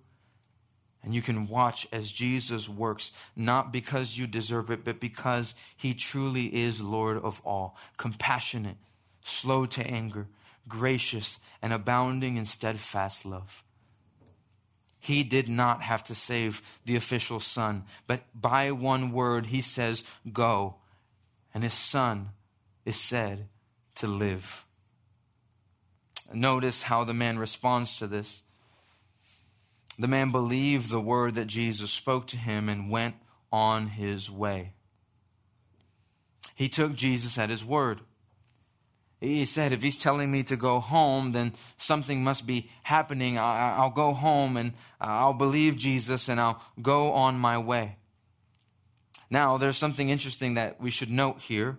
And 1.05 1.13
you 1.13 1.21
can 1.21 1.47
watch 1.47 1.87
as 1.93 2.11
Jesus 2.11 2.67
works, 2.67 3.11
not 3.35 3.71
because 3.71 4.17
you 4.17 4.25
deserve 4.25 4.71
it, 4.71 4.83
but 4.83 4.99
because 4.99 5.53
he 5.77 5.93
truly 5.93 6.47
is 6.47 6.81
Lord 6.81 7.17
of 7.17 7.41
all, 7.45 7.77
compassionate, 7.97 8.77
slow 9.23 9.67
to 9.67 9.85
anger, 9.85 10.27
gracious, 10.67 11.39
and 11.61 11.71
abounding 11.71 12.37
in 12.37 12.47
steadfast 12.47 13.23
love. 13.23 13.63
He 14.99 15.23
did 15.23 15.47
not 15.47 15.83
have 15.83 16.03
to 16.05 16.15
save 16.15 16.79
the 16.85 16.95
official 16.95 17.39
son, 17.39 17.83
but 18.07 18.23
by 18.33 18.71
one 18.71 19.11
word 19.11 19.45
he 19.45 19.61
says, 19.61 20.03
Go, 20.33 20.77
and 21.53 21.63
his 21.63 21.75
son 21.75 22.29
is 22.83 22.99
said 22.99 23.47
to 23.95 24.07
live. 24.07 24.65
Notice 26.33 26.81
how 26.81 27.03
the 27.03 27.13
man 27.13 27.37
responds 27.37 27.95
to 27.97 28.07
this. 28.07 28.41
The 29.97 30.07
man 30.07 30.31
believed 30.31 30.89
the 30.89 30.99
word 30.99 31.35
that 31.35 31.47
Jesus 31.47 31.91
spoke 31.91 32.27
to 32.27 32.37
him 32.37 32.67
and 32.67 32.89
went 32.89 33.15
on 33.51 33.87
his 33.87 34.29
way. 34.29 34.73
He 36.55 36.69
took 36.69 36.95
Jesus 36.95 37.37
at 37.37 37.49
his 37.49 37.63
word. 37.63 38.01
He 39.21 39.45
said, 39.45 39.71
If 39.71 39.81
he's 39.81 40.01
telling 40.01 40.31
me 40.31 40.43
to 40.43 40.55
go 40.55 40.79
home, 40.79 41.31
then 41.31 41.53
something 41.77 42.23
must 42.23 42.45
be 42.45 42.69
happening. 42.83 43.37
I'll 43.39 43.89
go 43.89 44.13
home 44.13 44.57
and 44.57 44.73
I'll 44.99 45.33
believe 45.33 45.77
Jesus 45.77 46.27
and 46.27 46.39
I'll 46.39 46.61
go 46.81 47.11
on 47.13 47.39
my 47.39 47.57
way. 47.57 47.97
Now, 49.29 49.57
there's 49.57 49.77
something 49.77 50.09
interesting 50.09 50.53
that 50.55 50.79
we 50.79 50.89
should 50.89 51.09
note 51.09 51.41
here. 51.41 51.77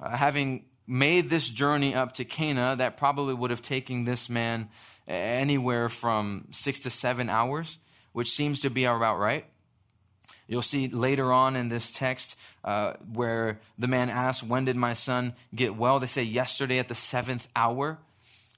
Uh, 0.00 0.16
having 0.16 0.64
made 0.86 1.30
this 1.30 1.48
journey 1.48 1.94
up 1.94 2.12
to 2.12 2.24
Cana, 2.24 2.76
that 2.76 2.96
probably 2.96 3.34
would 3.34 3.50
have 3.50 3.62
taken 3.62 4.04
this 4.04 4.28
man 4.28 4.68
anywhere 5.06 5.88
from 5.88 6.46
six 6.50 6.80
to 6.80 6.90
seven 6.90 7.28
hours, 7.28 7.78
which 8.12 8.30
seems 8.30 8.60
to 8.60 8.70
be 8.70 8.84
about 8.84 9.18
right. 9.18 9.46
You'll 10.46 10.62
see 10.62 10.88
later 10.88 11.32
on 11.32 11.56
in 11.56 11.68
this 11.68 11.90
text 11.90 12.38
uh, 12.64 12.94
where 13.12 13.60
the 13.78 13.88
man 13.88 14.10
asks, 14.10 14.42
When 14.46 14.66
did 14.66 14.76
my 14.76 14.92
son 14.92 15.34
get 15.54 15.76
well? 15.76 15.98
They 15.98 16.06
say 16.06 16.22
yesterday 16.22 16.78
at 16.78 16.88
the 16.88 16.94
seventh 16.94 17.48
hour. 17.56 17.98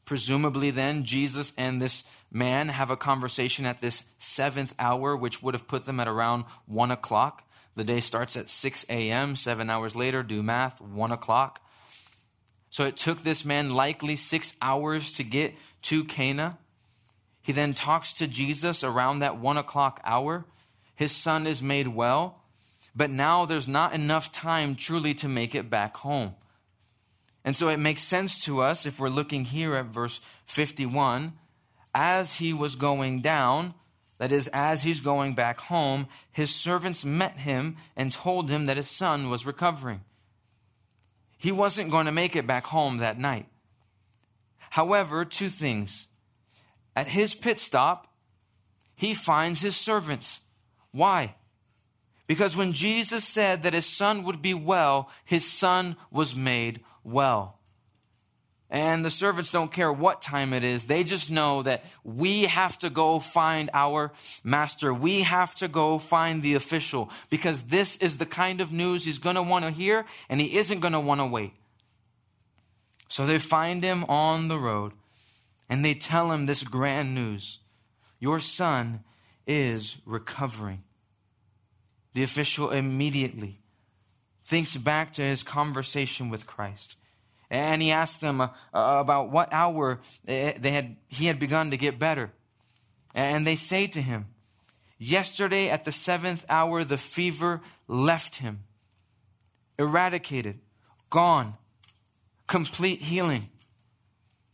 Presumably, 0.04 0.70
then, 0.70 1.04
Jesus 1.04 1.52
and 1.58 1.82
this 1.82 2.04
man 2.30 2.68
have 2.68 2.90
a 2.90 2.96
conversation 2.96 3.66
at 3.66 3.80
this 3.80 4.04
seventh 4.18 4.72
hour, 4.78 5.16
which 5.16 5.42
would 5.42 5.54
have 5.54 5.66
put 5.66 5.84
them 5.84 5.98
at 5.98 6.06
around 6.06 6.44
one 6.66 6.92
o'clock. 6.92 7.44
The 7.74 7.84
day 7.84 8.00
starts 8.00 8.36
at 8.36 8.48
6 8.48 8.86
a.m., 8.88 9.36
seven 9.36 9.68
hours 9.68 9.94
later, 9.94 10.22
do 10.22 10.42
math, 10.42 10.80
one 10.80 11.12
o'clock. 11.12 11.60
So 12.76 12.84
it 12.84 12.98
took 12.98 13.22
this 13.22 13.42
man 13.42 13.70
likely 13.70 14.16
six 14.16 14.54
hours 14.60 15.10
to 15.12 15.24
get 15.24 15.54
to 15.80 16.04
Cana. 16.04 16.58
He 17.40 17.52
then 17.52 17.72
talks 17.72 18.12
to 18.12 18.26
Jesus 18.26 18.84
around 18.84 19.20
that 19.20 19.38
one 19.38 19.56
o'clock 19.56 19.98
hour. 20.04 20.44
His 20.94 21.10
son 21.10 21.46
is 21.46 21.62
made 21.62 21.88
well, 21.88 22.42
but 22.94 23.08
now 23.08 23.46
there's 23.46 23.66
not 23.66 23.94
enough 23.94 24.30
time 24.30 24.74
truly 24.74 25.14
to 25.14 25.26
make 25.26 25.54
it 25.54 25.70
back 25.70 25.96
home. 25.96 26.34
And 27.46 27.56
so 27.56 27.70
it 27.70 27.78
makes 27.78 28.02
sense 28.02 28.44
to 28.44 28.60
us 28.60 28.84
if 28.84 29.00
we're 29.00 29.08
looking 29.08 29.46
here 29.46 29.74
at 29.74 29.86
verse 29.86 30.20
51 30.44 31.32
as 31.94 32.34
he 32.40 32.52
was 32.52 32.76
going 32.76 33.22
down, 33.22 33.72
that 34.18 34.32
is, 34.32 34.48
as 34.48 34.82
he's 34.82 35.00
going 35.00 35.32
back 35.32 35.60
home, 35.60 36.08
his 36.30 36.54
servants 36.54 37.06
met 37.06 37.38
him 37.38 37.76
and 37.96 38.12
told 38.12 38.50
him 38.50 38.66
that 38.66 38.76
his 38.76 38.90
son 38.90 39.30
was 39.30 39.46
recovering. 39.46 40.02
He 41.36 41.52
wasn't 41.52 41.90
going 41.90 42.06
to 42.06 42.12
make 42.12 42.36
it 42.36 42.46
back 42.46 42.66
home 42.66 42.98
that 42.98 43.18
night. 43.18 43.46
However, 44.70 45.24
two 45.24 45.48
things. 45.48 46.08
At 46.94 47.08
his 47.08 47.34
pit 47.34 47.60
stop, 47.60 48.08
he 48.94 49.12
finds 49.12 49.60
his 49.60 49.76
servants. 49.76 50.40
Why? 50.92 51.34
Because 52.26 52.56
when 52.56 52.72
Jesus 52.72 53.24
said 53.24 53.62
that 53.62 53.74
his 53.74 53.86
son 53.86 54.24
would 54.24 54.42
be 54.42 54.54
well, 54.54 55.10
his 55.24 55.50
son 55.50 55.96
was 56.10 56.34
made 56.34 56.80
well. 57.04 57.55
And 58.68 59.04
the 59.04 59.10
servants 59.10 59.52
don't 59.52 59.72
care 59.72 59.92
what 59.92 60.20
time 60.20 60.52
it 60.52 60.64
is. 60.64 60.84
They 60.84 61.04
just 61.04 61.30
know 61.30 61.62
that 61.62 61.84
we 62.02 62.44
have 62.44 62.76
to 62.78 62.90
go 62.90 63.20
find 63.20 63.70
our 63.72 64.12
master. 64.42 64.92
We 64.92 65.22
have 65.22 65.54
to 65.56 65.68
go 65.68 65.98
find 65.98 66.42
the 66.42 66.54
official 66.54 67.10
because 67.30 67.64
this 67.64 67.96
is 67.98 68.18
the 68.18 68.26
kind 68.26 68.60
of 68.60 68.72
news 68.72 69.04
he's 69.04 69.18
going 69.18 69.36
to 69.36 69.42
want 69.42 69.64
to 69.64 69.70
hear 69.70 70.04
and 70.28 70.40
he 70.40 70.56
isn't 70.56 70.80
going 70.80 70.94
to 70.94 71.00
want 71.00 71.20
to 71.20 71.26
wait. 71.26 71.52
So 73.08 73.24
they 73.24 73.38
find 73.38 73.84
him 73.84 74.04
on 74.04 74.48
the 74.48 74.58
road 74.58 74.92
and 75.68 75.84
they 75.84 75.94
tell 75.94 76.32
him 76.32 76.46
this 76.46 76.64
grand 76.64 77.14
news 77.14 77.60
Your 78.18 78.40
son 78.40 79.04
is 79.46 79.98
recovering. 80.04 80.82
The 82.14 82.22
official 82.22 82.70
immediately 82.70 83.60
thinks 84.42 84.76
back 84.76 85.12
to 85.12 85.22
his 85.22 85.42
conversation 85.42 86.30
with 86.30 86.46
Christ. 86.46 86.96
And 87.50 87.80
he 87.80 87.92
asked 87.92 88.20
them 88.20 88.40
uh, 88.40 88.48
uh 88.74 88.98
about 89.00 89.30
what 89.30 89.52
hour 89.52 90.00
they 90.24 90.58
had, 90.62 90.96
he 91.08 91.26
had 91.26 91.38
begun 91.38 91.70
to 91.70 91.76
get 91.76 91.98
better. 91.98 92.32
And 93.14 93.46
they 93.46 93.56
say 93.56 93.86
to 93.88 94.02
him, 94.02 94.26
Yesterday 94.98 95.68
at 95.68 95.84
the 95.84 95.92
seventh 95.92 96.44
hour, 96.48 96.82
the 96.82 96.98
fever 96.98 97.60
left 97.86 98.36
him, 98.36 98.60
eradicated, 99.78 100.58
gone, 101.10 101.54
complete 102.46 103.02
healing. 103.02 103.48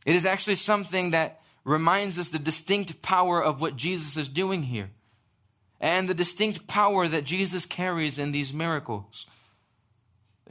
It 0.05 0.17
is 0.17 0.27
actually 0.27 0.57
something 0.57 1.13
that 1.13 1.43
reminds 1.65 2.19
us 2.19 2.31
the 2.31 2.41
distinct 2.41 3.03
power 3.03 3.43
of 3.43 3.61
what 3.61 3.77
Jesus 3.77 4.17
is 4.17 4.29
doing 4.29 4.65
here 4.65 4.91
and 5.81 6.09
the 6.09 6.15
distinct 6.15 6.67
power 6.67 7.07
that 7.09 7.25
Jesus 7.25 7.67
carries 7.67 8.19
in 8.19 8.33
these 8.33 8.53
miracles. 8.53 9.27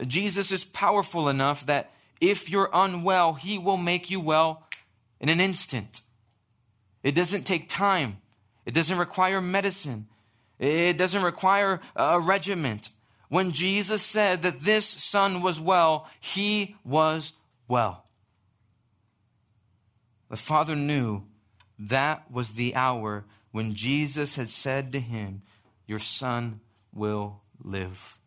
Jesus 0.06 0.52
is 0.52 0.64
powerful 0.64 1.28
enough 1.28 1.66
that 1.66 1.90
if 2.22 2.48
you're 2.48 2.70
unwell, 2.72 3.34
he 3.34 3.58
will 3.58 3.76
make 3.76 4.08
you 4.08 4.20
well 4.20 4.68
in 5.20 5.28
an 5.28 5.40
instant. 5.40 6.02
It 7.02 7.16
doesn't 7.16 7.42
take 7.42 7.68
time, 7.68 8.18
it 8.64 8.72
doesn't 8.72 8.96
require 8.96 9.40
medicine, 9.40 10.06
it 10.58 10.96
doesn't 10.96 11.24
require 11.24 11.80
a 11.96 12.20
regiment. 12.20 12.90
When 13.28 13.50
Jesus 13.50 14.02
said 14.02 14.42
that 14.42 14.60
this 14.60 14.86
son 14.86 15.42
was 15.42 15.60
well, 15.60 16.08
he 16.20 16.76
was 16.84 17.32
well. 17.66 18.04
The 20.28 20.36
father 20.36 20.76
knew 20.76 21.24
that 21.78 22.30
was 22.30 22.52
the 22.52 22.76
hour 22.76 23.24
when 23.50 23.74
Jesus 23.74 24.36
had 24.36 24.50
said 24.50 24.92
to 24.92 25.00
him, 25.00 25.42
Your 25.86 25.98
son 25.98 26.60
will 26.92 27.40
live. 27.62 28.18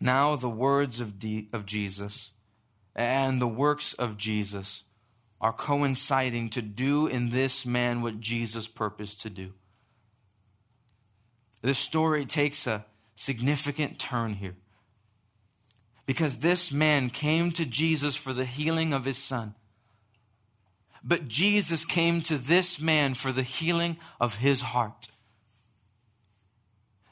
Now, 0.00 0.34
the 0.34 0.48
words 0.48 1.00
of, 1.00 1.18
D- 1.18 1.48
of 1.52 1.66
Jesus 1.66 2.30
and 2.94 3.40
the 3.40 3.48
works 3.48 3.92
of 3.92 4.16
Jesus 4.16 4.84
are 5.40 5.52
coinciding 5.52 6.50
to 6.50 6.62
do 6.62 7.06
in 7.06 7.30
this 7.30 7.64
man 7.66 8.02
what 8.02 8.20
Jesus 8.20 8.68
purposed 8.68 9.20
to 9.22 9.30
do. 9.30 9.52
This 11.62 11.78
story 11.78 12.24
takes 12.24 12.66
a 12.66 12.86
significant 13.14 13.98
turn 13.98 14.34
here 14.34 14.56
because 16.06 16.38
this 16.38 16.72
man 16.72 17.10
came 17.10 17.52
to 17.52 17.66
Jesus 17.66 18.16
for 18.16 18.32
the 18.32 18.46
healing 18.46 18.92
of 18.92 19.04
his 19.04 19.18
son. 19.18 19.54
But 21.02 21.28
Jesus 21.28 21.84
came 21.84 22.20
to 22.22 22.36
this 22.36 22.80
man 22.80 23.14
for 23.14 23.32
the 23.32 23.42
healing 23.42 23.96
of 24.20 24.36
his 24.36 24.62
heart. 24.62 25.08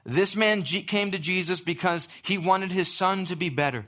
This 0.09 0.35
man 0.35 0.62
came 0.62 1.11
to 1.11 1.18
Jesus 1.18 1.61
because 1.61 2.09
he 2.23 2.38
wanted 2.38 2.73
his 2.73 2.90
son 2.90 3.27
to 3.27 3.37
be 3.37 3.51
better. 3.51 3.85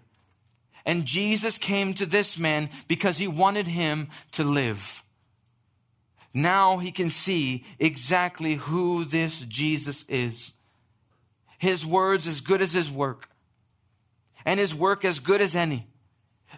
And 0.85 1.07
Jesus 1.07 1.57
came 1.57 1.95
to 1.95 2.05
this 2.05 2.39
man 2.39 2.69
because 2.89 3.17
he 3.17 3.27
wanted 3.27 3.67
him 3.67 4.09
to 4.33 4.45
live. 4.45 5.03
Now 6.35 6.77
he 6.77 6.93
can 6.93 7.09
see 7.09 7.65
exactly 7.79 8.57
who 8.57 9.05
this 9.05 9.41
Jesus 9.41 10.05
is. 10.11 10.53
His 11.59 11.87
words 11.87 12.27
as 12.27 12.43
good 12.43 12.61
as 12.61 12.75
his 12.75 12.91
work, 12.91 13.31
and 14.45 14.61
his 14.61 14.75
work 14.75 15.07
as 15.07 15.21
good 15.21 15.41
as 15.41 15.57
any. 15.57 15.87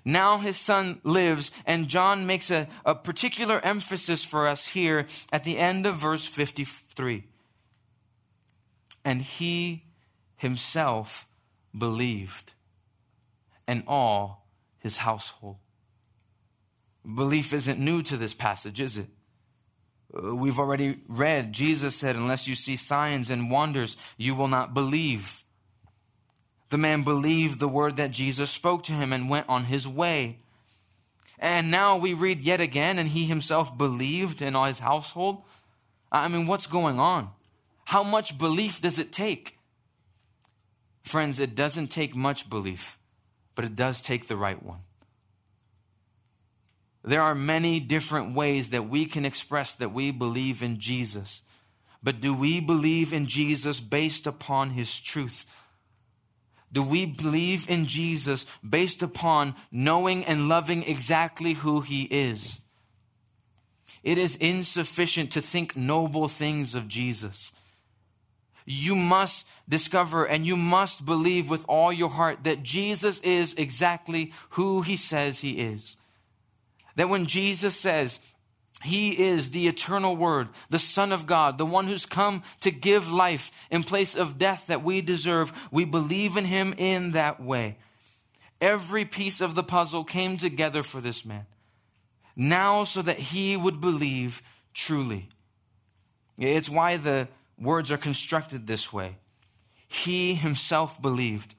Now 0.05 0.39
his 0.39 0.57
son 0.57 1.01
lives, 1.05 1.53
and 1.67 1.87
John 1.87 2.27
makes 2.27 2.51
a, 2.51 2.67
a 2.85 2.97
particular 2.97 3.61
emphasis 3.65 4.25
for 4.25 4.49
us 4.49 4.69
here 4.69 5.07
at 5.33 5.45
the 5.45 5.59
end 5.59 5.87
of 5.87 5.97
verse 5.97 6.27
53. 6.27 7.27
And 9.05 9.23
he 9.23 9.85
himself 10.37 11.27
believed, 11.77 12.53
and 13.67 13.83
all 13.87 14.47
his 14.79 14.99
household. 14.99 15.57
Belief 17.05 17.53
isn't 17.53 17.81
new 17.81 18.03
to 18.03 18.17
this 18.17 18.35
passage, 18.35 18.81
is 18.81 18.99
it? 18.99 19.09
Uh, 20.15 20.35
we've 20.35 20.59
already 20.59 21.01
read, 21.09 21.53
Jesus 21.53 21.97
said, 21.97 22.17
Unless 22.17 22.47
you 22.47 22.55
see 22.55 22.77
signs 22.77 23.31
and 23.31 23.51
wonders, 23.51 23.97
you 24.17 24.35
will 24.35 24.49
not 24.49 24.75
believe. 24.75 25.43
The 26.71 26.79
man 26.79 27.03
believed 27.03 27.59
the 27.59 27.69
word 27.69 27.97
that 27.97 28.11
Jesus 28.11 28.51
spoke 28.51 28.83
to 28.85 28.93
him 28.93 29.13
and 29.13 29.29
went 29.29 29.49
on 29.49 29.65
his 29.65 29.87
way. 29.87 30.39
And 31.39 31.71
now 31.71 31.97
we 31.97 32.15
read 32.15 32.41
yet 32.41 32.61
again, 32.61 32.99
and 32.99 33.09
he 33.09 33.27
himself 33.27 33.77
believed 33.77 34.41
in 34.41 34.55
all 34.55 34.67
his 34.67 34.79
household. 34.79 35.43
I 36.11 36.29
mean, 36.29 36.47
what's 36.47 36.67
going 36.67 36.99
on? 36.99 37.31
How 37.85 38.03
much 38.03 38.39
belief 38.39 38.81
does 38.81 38.99
it 38.99 39.13
take? 39.13 39.59
Friends, 41.03 41.39
it 41.39 41.55
doesn't 41.55 41.89
take 41.89 42.15
much 42.15 42.49
belief, 42.49 42.99
but 43.55 43.65
it 43.65 43.77
does 43.77 44.01
take 44.01 44.29
the 44.29 44.37
right 44.37 44.63
one. 44.63 44.81
There 47.05 47.23
are 47.23 47.35
many 47.35 47.81
different 47.81 48.35
ways 48.35 48.71
that 48.71 48.89
we 48.89 49.07
can 49.07 49.25
express 49.25 49.75
that 49.77 49.93
we 49.93 50.13
believe 50.13 50.63
in 50.63 50.79
Jesus. 50.79 51.43
But 52.03 52.21
do 52.21 52.33
we 52.35 52.61
believe 52.61 53.13
in 53.13 53.27
Jesus 53.27 53.81
based 53.81 54.27
upon 54.27 54.71
his 54.71 55.01
truth? 55.01 55.45
Do 56.73 56.83
we 56.83 57.05
believe 57.05 57.69
in 57.69 57.87
Jesus 57.87 58.47
based 58.67 59.03
upon 59.03 59.55
knowing 59.71 60.25
and 60.25 60.49
loving 60.49 60.85
exactly 60.85 61.55
who 61.55 61.81
he 61.81 62.05
is? 62.05 62.61
It 64.03 64.19
is 64.19 64.37
insufficient 64.37 65.31
to 65.33 65.43
think 65.43 65.77
noble 65.77 66.29
things 66.29 66.75
of 66.75 66.89
Jesus. 66.89 67.53
You 68.65 68.95
must 68.95 69.49
discover 69.69 70.25
and 70.25 70.47
you 70.47 70.57
must 70.57 71.05
believe 71.05 71.51
with 71.51 71.65
all 71.69 71.93
your 71.93 72.11
heart 72.11 72.45
that 72.45 72.63
Jesus 72.63 73.21
is 73.21 73.55
exactly 73.55 74.33
who 74.51 74.83
he 74.83 74.97
says 74.97 75.41
he 75.41 75.59
is. 75.59 75.97
That 76.97 77.09
when 77.09 77.27
Jesus 77.27 77.75
says, 77.75 78.21
he 78.83 79.27
is 79.27 79.51
the 79.51 79.69
eternal 79.69 80.17
Word, 80.17 80.49
the 80.69 80.79
Son 80.79 81.13
of 81.13 81.27
God, 81.27 81.57
the 81.57 81.67
one 81.67 81.87
who's 81.87 82.07
come 82.07 82.43
to 82.61 82.71
give 82.71 83.13
life 83.13 83.51
in 83.71 83.85
place 83.85 84.17
of 84.17 84.39
death 84.39 84.67
that 84.67 84.83
we 84.83 85.01
deserve. 85.01 85.69
We 85.71 85.85
believe 85.85 86.37
in 86.37 86.45
Him 86.45 86.75
in 86.77 87.13
that 87.13 87.41
way. 87.41 87.77
Every 88.61 89.05
piece 89.05 89.41
of 89.41 89.55
the 89.55 89.63
puzzle 89.63 90.05
came 90.05 90.37
together 90.37 90.83
for 90.83 91.01
this 91.01 91.25
man. 91.25 91.47
Now, 92.35 92.85
so 92.85 93.03
that 93.03 93.19
he 93.19 93.57
would 93.57 93.81
believe 93.81 94.43
truly. 94.73 95.29
It's 96.39 96.71
why 96.71 96.97
the 96.97 97.29
words 97.63 97.93
are 97.93 97.99
constructed 97.99 98.67
this 98.67 98.93
way. 98.93 99.17
He 99.89 100.35
himself 100.35 101.01
believed. 101.01 101.55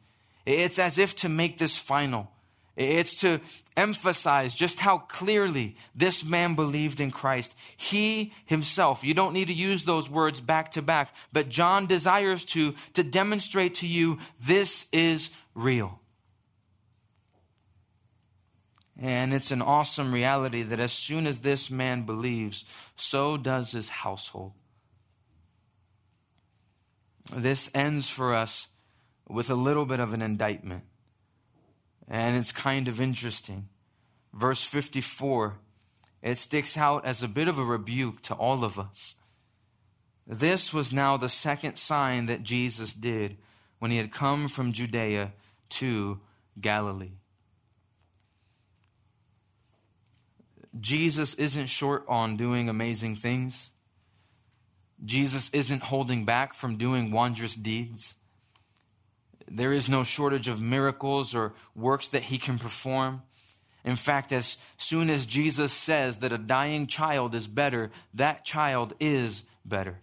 It's 0.45 0.79
as 0.79 0.97
if 0.97 1.15
to 1.17 1.29
make 1.29 1.57
this 1.57 1.77
final. 1.77 2.29
It's 2.75 3.21
to 3.21 3.39
emphasize 3.77 4.55
just 4.55 4.79
how 4.79 4.97
clearly 4.97 5.75
this 5.93 6.25
man 6.25 6.55
believed 6.55 6.99
in 6.99 7.11
Christ. 7.11 7.55
He 7.77 8.33
himself, 8.45 9.03
you 9.03 9.13
don't 9.13 9.33
need 9.33 9.47
to 9.47 9.53
use 9.53 9.85
those 9.85 10.09
words 10.09 10.41
back 10.41 10.71
to 10.71 10.81
back, 10.81 11.15
but 11.31 11.49
John 11.49 11.85
desires 11.85 12.43
to, 12.45 12.73
to 12.93 13.03
demonstrate 13.03 13.75
to 13.75 13.87
you 13.87 14.17
this 14.41 14.87
is 14.91 15.29
real. 15.53 15.99
And 18.99 19.33
it's 19.33 19.51
an 19.51 19.61
awesome 19.61 20.13
reality 20.13 20.63
that 20.63 20.79
as 20.79 20.93
soon 20.93 21.27
as 21.27 21.39
this 21.41 21.69
man 21.69 22.03
believes, 22.03 22.65
so 22.95 23.37
does 23.37 23.71
his 23.71 23.89
household. 23.89 24.53
This 27.35 27.69
ends 27.73 28.09
for 28.09 28.33
us 28.33 28.67
with 29.27 29.49
a 29.49 29.55
little 29.55 29.85
bit 29.85 29.99
of 29.99 30.13
an 30.13 30.21
indictment. 30.21 30.83
And 32.07 32.37
it's 32.37 32.51
kind 32.51 32.87
of 32.87 33.01
interesting. 33.01 33.69
Verse 34.33 34.63
54, 34.63 35.55
it 36.21 36.37
sticks 36.37 36.77
out 36.77 37.05
as 37.05 37.23
a 37.23 37.27
bit 37.27 37.47
of 37.47 37.57
a 37.57 37.63
rebuke 37.63 38.21
to 38.23 38.33
all 38.33 38.63
of 38.63 38.79
us. 38.79 39.15
This 40.25 40.73
was 40.73 40.93
now 40.93 41.17
the 41.17 41.29
second 41.29 41.77
sign 41.77 42.27
that 42.27 42.43
Jesus 42.43 42.93
did 42.93 43.37
when 43.79 43.91
he 43.91 43.97
had 43.97 44.11
come 44.11 44.47
from 44.47 44.71
Judea 44.71 45.33
to 45.69 46.19
Galilee. 46.59 47.17
Jesus 50.79 51.35
isn't 51.35 51.67
short 51.67 52.03
on 52.07 52.37
doing 52.37 52.69
amazing 52.69 53.15
things. 53.15 53.71
Jesus 55.03 55.49
isn't 55.51 55.83
holding 55.83 56.25
back 56.25 56.53
from 56.53 56.77
doing 56.77 57.11
wondrous 57.11 57.55
deeds. 57.55 58.15
There 59.47 59.73
is 59.73 59.89
no 59.89 60.03
shortage 60.03 60.47
of 60.47 60.61
miracles 60.61 61.35
or 61.35 61.53
works 61.75 62.07
that 62.09 62.23
he 62.23 62.37
can 62.37 62.57
perform. 62.57 63.23
In 63.83 63.97
fact, 63.97 64.31
as 64.31 64.57
soon 64.77 65.09
as 65.09 65.25
Jesus 65.25 65.73
says 65.73 66.19
that 66.19 66.31
a 66.31 66.37
dying 66.37 66.87
child 66.87 67.35
is 67.35 67.47
better, 67.47 67.91
that 68.13 68.45
child 68.45 68.93
is 68.99 69.43
better. 69.65 69.99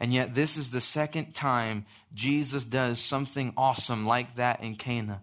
And 0.00 0.12
yet, 0.12 0.34
this 0.34 0.56
is 0.56 0.70
the 0.70 0.80
second 0.80 1.34
time 1.34 1.84
Jesus 2.12 2.64
does 2.64 2.98
something 2.98 3.52
awesome 3.56 4.06
like 4.06 4.34
that 4.34 4.62
in 4.62 4.74
Cana. 4.76 5.20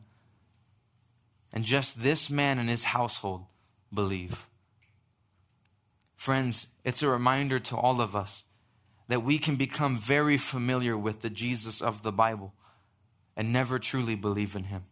And 1.52 1.66
just 1.66 2.04
this 2.04 2.30
man 2.30 2.60
and 2.60 2.70
his 2.70 2.86
household 2.86 3.46
believe. 3.94 4.48
Friends, 6.18 6.68
it's 6.84 7.04
a 7.04 7.08
reminder 7.08 7.60
to 7.60 7.78
all 7.78 8.02
of 8.02 8.16
us 8.16 8.44
that 9.08 9.24
we 9.24 9.38
can 9.38 9.56
become 9.56 9.96
very 9.96 10.36
familiar 10.36 10.98
with 10.98 11.22
the 11.22 11.30
Jesus 11.30 11.82
of 11.82 12.04
the 12.04 12.12
Bible 12.12 12.54
and 13.38 13.54
never 13.54 13.80
truly 13.80 14.16
believe 14.16 14.56
in 14.56 14.66
him. 14.66 14.84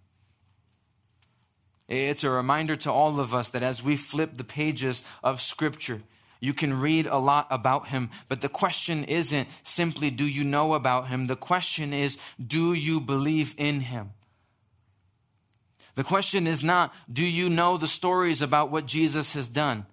It's 1.90 2.24
a 2.24 2.30
reminder 2.30 2.76
to 2.78 2.92
all 2.92 3.20
of 3.20 3.34
us 3.34 3.50
that 3.50 3.64
as 3.64 3.84
we 3.84 3.96
flip 3.96 4.38
the 4.38 4.44
pages 4.44 5.04
of 5.24 5.42
Scripture, 5.42 6.02
you 6.40 6.54
can 6.54 6.80
read 6.80 7.08
a 7.08 7.18
lot 7.18 7.48
about 7.50 7.88
him, 7.88 8.12
but 8.30 8.42
the 8.42 8.50
question 8.50 9.04
isn't 9.04 9.50
simply, 9.64 10.12
do 10.12 10.26
you 10.26 10.44
know 10.44 10.74
about 10.74 11.08
him? 11.08 11.28
The 11.28 11.36
question 11.36 11.92
is, 11.92 12.18
do 12.46 12.74
you 12.74 13.00
believe 13.02 13.56
in 13.58 13.82
him? 13.82 14.12
The 15.96 16.04
question 16.04 16.46
is 16.46 16.64
not, 16.64 16.94
do 17.12 17.26
you 17.26 17.50
know 17.50 17.78
the 17.78 17.88
stories 17.88 18.42
about 18.42 18.70
what 18.70 18.86
Jesus 18.86 19.34
has 19.34 19.50
done? 19.50 19.86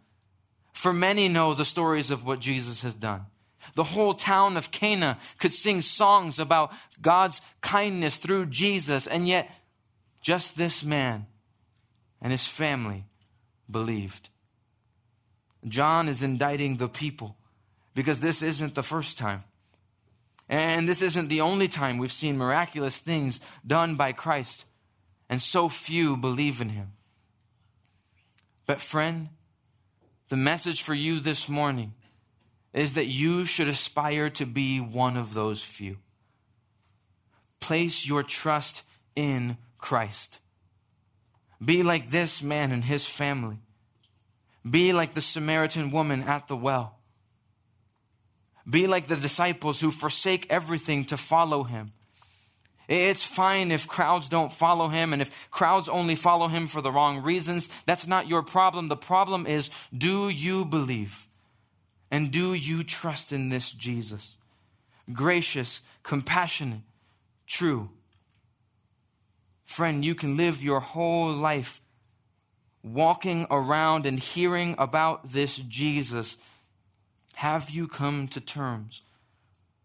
For 0.72 0.92
many 0.92 1.28
know 1.28 1.54
the 1.54 1.64
stories 1.64 2.10
of 2.10 2.24
what 2.24 2.40
Jesus 2.40 2.82
has 2.82 2.94
done. 2.94 3.26
The 3.74 3.84
whole 3.84 4.14
town 4.14 4.56
of 4.56 4.70
Cana 4.70 5.18
could 5.38 5.54
sing 5.54 5.82
songs 5.82 6.38
about 6.38 6.72
God's 7.00 7.40
kindness 7.60 8.16
through 8.16 8.46
Jesus, 8.46 9.06
and 9.06 9.28
yet 9.28 9.50
just 10.20 10.56
this 10.56 10.82
man 10.82 11.26
and 12.20 12.32
his 12.32 12.46
family 12.46 13.04
believed. 13.70 14.30
John 15.66 16.08
is 16.08 16.22
indicting 16.22 16.76
the 16.76 16.88
people 16.88 17.36
because 17.94 18.20
this 18.20 18.42
isn't 18.42 18.74
the 18.74 18.82
first 18.82 19.18
time. 19.18 19.44
And 20.48 20.88
this 20.88 21.02
isn't 21.02 21.28
the 21.28 21.40
only 21.40 21.68
time 21.68 21.98
we've 21.98 22.12
seen 22.12 22.36
miraculous 22.36 22.98
things 22.98 23.40
done 23.66 23.94
by 23.94 24.12
Christ, 24.12 24.64
and 25.28 25.40
so 25.40 25.68
few 25.68 26.16
believe 26.16 26.60
in 26.60 26.70
him. 26.70 26.92
But, 28.66 28.80
friend, 28.80 29.28
the 30.32 30.36
message 30.38 30.80
for 30.80 30.94
you 30.94 31.20
this 31.20 31.46
morning 31.46 31.92
is 32.72 32.94
that 32.94 33.04
you 33.04 33.44
should 33.44 33.68
aspire 33.68 34.30
to 34.30 34.46
be 34.46 34.80
one 34.80 35.14
of 35.14 35.34
those 35.34 35.62
few. 35.62 35.98
Place 37.60 38.08
your 38.08 38.22
trust 38.22 38.82
in 39.14 39.58
Christ. 39.76 40.40
Be 41.62 41.82
like 41.82 42.08
this 42.08 42.42
man 42.42 42.72
and 42.72 42.82
his 42.82 43.06
family. 43.06 43.58
Be 44.64 44.94
like 44.94 45.12
the 45.12 45.20
Samaritan 45.20 45.90
woman 45.90 46.22
at 46.22 46.48
the 46.48 46.56
well. 46.56 46.96
Be 48.66 48.86
like 48.86 49.08
the 49.08 49.16
disciples 49.16 49.82
who 49.82 49.90
forsake 49.90 50.46
everything 50.48 51.04
to 51.04 51.18
follow 51.18 51.64
him. 51.64 51.92
It's 52.92 53.24
fine 53.24 53.70
if 53.70 53.88
crowds 53.88 54.28
don't 54.28 54.52
follow 54.52 54.88
him, 54.88 55.14
and 55.14 55.22
if 55.22 55.50
crowds 55.50 55.88
only 55.88 56.14
follow 56.14 56.48
him 56.48 56.66
for 56.66 56.82
the 56.82 56.92
wrong 56.92 57.22
reasons. 57.22 57.70
That's 57.86 58.06
not 58.06 58.28
your 58.28 58.42
problem. 58.42 58.88
The 58.88 58.96
problem 58.98 59.46
is 59.46 59.70
do 59.96 60.28
you 60.28 60.66
believe? 60.66 61.26
And 62.10 62.30
do 62.30 62.52
you 62.52 62.84
trust 62.84 63.32
in 63.32 63.48
this 63.48 63.70
Jesus? 63.70 64.36
Gracious, 65.10 65.80
compassionate, 66.02 66.82
true. 67.46 67.88
Friend, 69.64 70.04
you 70.04 70.14
can 70.14 70.36
live 70.36 70.62
your 70.62 70.80
whole 70.80 71.32
life 71.32 71.80
walking 72.82 73.46
around 73.50 74.04
and 74.04 74.18
hearing 74.18 74.74
about 74.76 75.32
this 75.32 75.56
Jesus. 75.56 76.36
Have 77.36 77.70
you 77.70 77.88
come 77.88 78.28
to 78.28 78.40
terms 78.42 79.00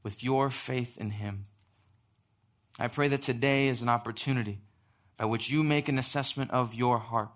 with 0.04 0.26
your 0.26 0.50
faith 0.50 0.98
in 0.98 1.12
him? 1.12 1.46
I 2.80 2.88
pray 2.88 3.08
that 3.08 3.22
today 3.22 3.68
is 3.68 3.82
an 3.82 3.90
opportunity 3.90 4.60
by 5.18 5.26
which 5.26 5.50
you 5.50 5.64
make 5.64 5.90
an 5.90 5.98
assessment 5.98 6.52
of 6.52 6.76
your 6.76 7.00
heart 7.00 7.32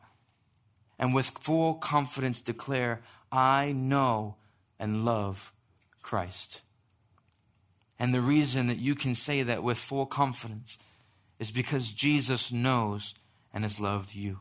and 1.02 1.16
with 1.16 1.32
full 1.40 1.74
confidence 1.74 2.42
declare, 2.42 3.02
I 3.32 3.72
know 3.72 4.36
and 4.80 5.04
love 5.04 5.52
Christ. 6.04 6.62
And 7.98 8.14
the 8.14 8.22
reason 8.22 8.68
that 8.68 8.78
you 8.78 8.94
can 8.94 9.16
say 9.16 9.42
that 9.42 9.64
with 9.64 9.80
full 9.80 10.06
confidence 10.06 10.78
is 11.40 11.50
because 11.50 11.92
Jesus 11.92 12.52
knows 12.52 13.16
and 13.52 13.64
has 13.64 13.80
loved 13.80 14.14
you. 14.14 14.40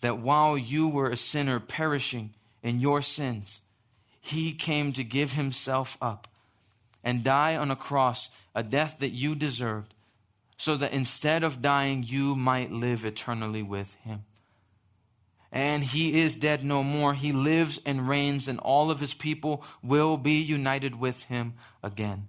That 0.00 0.18
while 0.18 0.56
you 0.56 0.86
were 0.86 1.10
a 1.10 1.16
sinner 1.16 1.58
perishing 1.58 2.34
in 2.62 2.78
your 2.78 3.02
sins, 3.02 3.62
he 4.20 4.52
came 4.52 4.92
to 4.92 5.02
give 5.02 5.32
himself 5.32 5.98
up 6.00 6.28
and 7.02 7.24
die 7.24 7.56
on 7.56 7.70
a 7.70 7.76
cross, 7.76 8.30
a 8.54 8.62
death 8.62 8.98
that 9.00 9.10
you 9.10 9.34
deserved, 9.34 9.94
so 10.56 10.76
that 10.76 10.92
instead 10.92 11.42
of 11.42 11.62
dying, 11.62 12.04
you 12.06 12.36
might 12.36 12.70
live 12.70 13.04
eternally 13.04 13.62
with 13.62 13.94
him 14.04 14.24
and 15.52 15.84
he 15.84 16.18
is 16.18 16.34
dead 16.34 16.64
no 16.64 16.82
more. 16.82 17.12
He 17.12 17.30
lives 17.30 17.78
and 17.84 18.08
reigns, 18.08 18.48
and 18.48 18.58
all 18.60 18.90
of 18.90 19.00
his 19.00 19.12
people 19.12 19.62
will 19.82 20.16
be 20.16 20.40
united 20.40 20.98
with 20.98 21.24
him 21.24 21.52
again. 21.82 22.28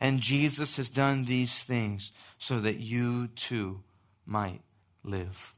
And 0.00 0.20
Jesus 0.20 0.76
has 0.76 0.88
done 0.88 1.24
these 1.24 1.64
things 1.64 2.12
so 2.38 2.60
that 2.60 2.78
you 2.78 3.26
too 3.28 3.82
might 4.24 4.60
live. 5.02 5.52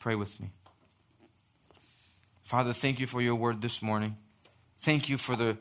Pray 0.00 0.14
with 0.14 0.40
me. 0.40 0.50
Father, 2.42 2.72
thank 2.72 2.98
you 2.98 3.06
for 3.06 3.20
your 3.20 3.34
word 3.34 3.60
this 3.60 3.82
morning. 3.82 4.16
Thank 4.78 5.08
you 5.08 5.18
for 5.18 5.36
the 5.36 5.58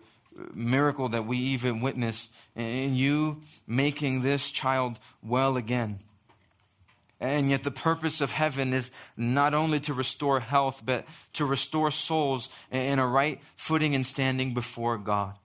miracle 0.53 1.09
that 1.09 1.25
we 1.25 1.37
even 1.37 1.81
witnessed 1.81 2.33
in 2.55 2.95
you 2.95 3.41
making 3.67 4.21
this 4.21 4.51
child 4.51 4.99
well 5.21 5.57
again. 5.57 5.99
And 7.19 7.51
yet, 7.51 7.63
the 7.63 7.71
purpose 7.71 8.19
of 8.19 8.31
heaven 8.31 8.73
is 8.73 8.91
not 9.15 9.53
only 9.53 9.79
to 9.81 9.93
restore 9.93 10.39
health, 10.39 10.81
but 10.83 11.05
to 11.33 11.45
restore 11.45 11.91
souls 11.91 12.49
in 12.71 12.97
a 12.97 13.05
right 13.05 13.39
footing 13.55 13.93
and 13.93 14.07
standing 14.07 14.55
before 14.55 14.97
God. 14.97 15.35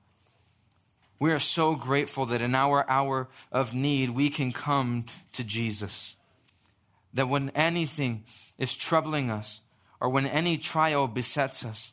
We 1.19 1.33
are 1.33 1.39
so 1.39 1.75
grateful 1.75 2.25
that 2.27 2.41
in 2.41 2.55
our 2.55 2.89
hour 2.89 3.29
of 3.53 3.75
need, 3.75 4.11
we 4.11 4.31
can 4.31 4.53
come 4.53 5.05
to 5.33 5.45
Jesus. 5.45 6.17
That 7.13 7.29
when 7.29 7.51
anything 7.51 8.25
is 8.59 8.75
troubling 8.75 9.31
us, 9.31 9.61
or 10.01 10.09
when 10.09 10.27
any 10.27 10.57
trial 10.57 11.09
besets 11.09 11.65
us, 11.65 11.93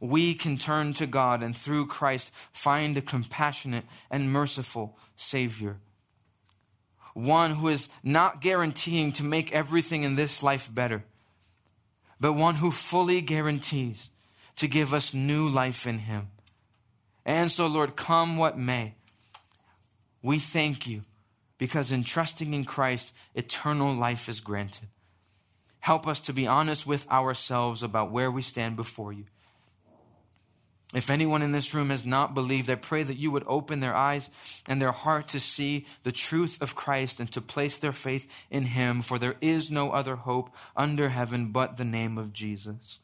we 0.00 0.34
can 0.34 0.56
turn 0.56 0.92
to 0.94 1.06
God 1.06 1.42
and 1.42 1.56
through 1.56 1.86
Christ 1.86 2.32
find 2.52 2.96
a 2.96 3.02
compassionate 3.02 3.84
and 4.10 4.32
merciful 4.32 4.96
Savior 5.16 5.78
one 7.18 7.52
who 7.54 7.68
is 7.68 7.88
not 8.04 8.40
guaranteeing 8.40 9.10
to 9.12 9.24
make 9.24 9.52
everything 9.52 10.04
in 10.04 10.14
this 10.14 10.42
life 10.42 10.72
better, 10.72 11.04
but 12.20 12.34
one 12.34 12.56
who 12.56 12.70
fully 12.70 13.20
guarantees 13.20 14.10
to 14.56 14.68
give 14.68 14.94
us 14.94 15.12
new 15.12 15.48
life 15.48 15.86
in 15.86 15.98
Him. 15.98 16.28
And 17.24 17.50
so, 17.50 17.66
Lord, 17.66 17.96
come 17.96 18.36
what 18.36 18.56
may, 18.56 18.94
we 20.22 20.38
thank 20.38 20.86
you 20.86 21.02
because 21.58 21.90
in 21.90 22.04
trusting 22.04 22.54
in 22.54 22.64
Christ, 22.64 23.12
eternal 23.34 23.94
life 23.94 24.28
is 24.28 24.40
granted. 24.40 24.88
Help 25.80 26.06
us 26.06 26.20
to 26.20 26.32
be 26.32 26.46
honest 26.46 26.86
with 26.86 27.08
ourselves 27.10 27.82
about 27.82 28.12
where 28.12 28.30
we 28.30 28.42
stand 28.42 28.76
before 28.76 29.12
you. 29.12 29.24
If 30.94 31.10
anyone 31.10 31.42
in 31.42 31.52
this 31.52 31.74
room 31.74 31.90
has 31.90 32.06
not 32.06 32.34
believed, 32.34 32.70
I 32.70 32.74
pray 32.74 33.02
that 33.02 33.18
you 33.18 33.30
would 33.30 33.44
open 33.46 33.80
their 33.80 33.94
eyes 33.94 34.30
and 34.66 34.80
their 34.80 34.92
heart 34.92 35.28
to 35.28 35.40
see 35.40 35.86
the 36.02 36.12
truth 36.12 36.62
of 36.62 36.74
Christ 36.74 37.20
and 37.20 37.30
to 37.32 37.42
place 37.42 37.78
their 37.78 37.92
faith 37.92 38.46
in 38.50 38.64
Him, 38.64 39.02
for 39.02 39.18
there 39.18 39.36
is 39.42 39.70
no 39.70 39.90
other 39.90 40.16
hope 40.16 40.48
under 40.74 41.10
heaven 41.10 41.52
but 41.52 41.76
the 41.76 41.84
name 41.84 42.16
of 42.16 42.32
Jesus. 42.32 43.00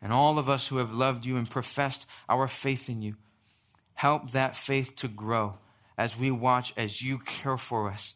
And 0.00 0.12
all 0.12 0.38
of 0.38 0.48
us 0.48 0.68
who 0.68 0.76
have 0.76 0.94
loved 0.94 1.26
you 1.26 1.36
and 1.36 1.50
professed 1.50 2.06
our 2.28 2.46
faith 2.46 2.88
in 2.88 3.02
you, 3.02 3.16
help 3.94 4.30
that 4.30 4.54
faith 4.54 4.94
to 4.96 5.08
grow 5.08 5.58
as 5.98 6.18
we 6.18 6.30
watch 6.30 6.72
as 6.76 7.02
you 7.02 7.18
care 7.18 7.56
for 7.56 7.90
us 7.90 8.14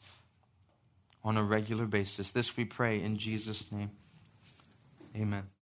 on 1.25 1.37
a 1.37 1.43
regular 1.43 1.87
basis. 1.87 2.31
This 2.31 2.57
we 2.57 2.65
pray 2.65 3.03
in 3.03 3.17
Jesus' 3.17 3.73
name. 3.73 3.91
Amen. 5.17 5.58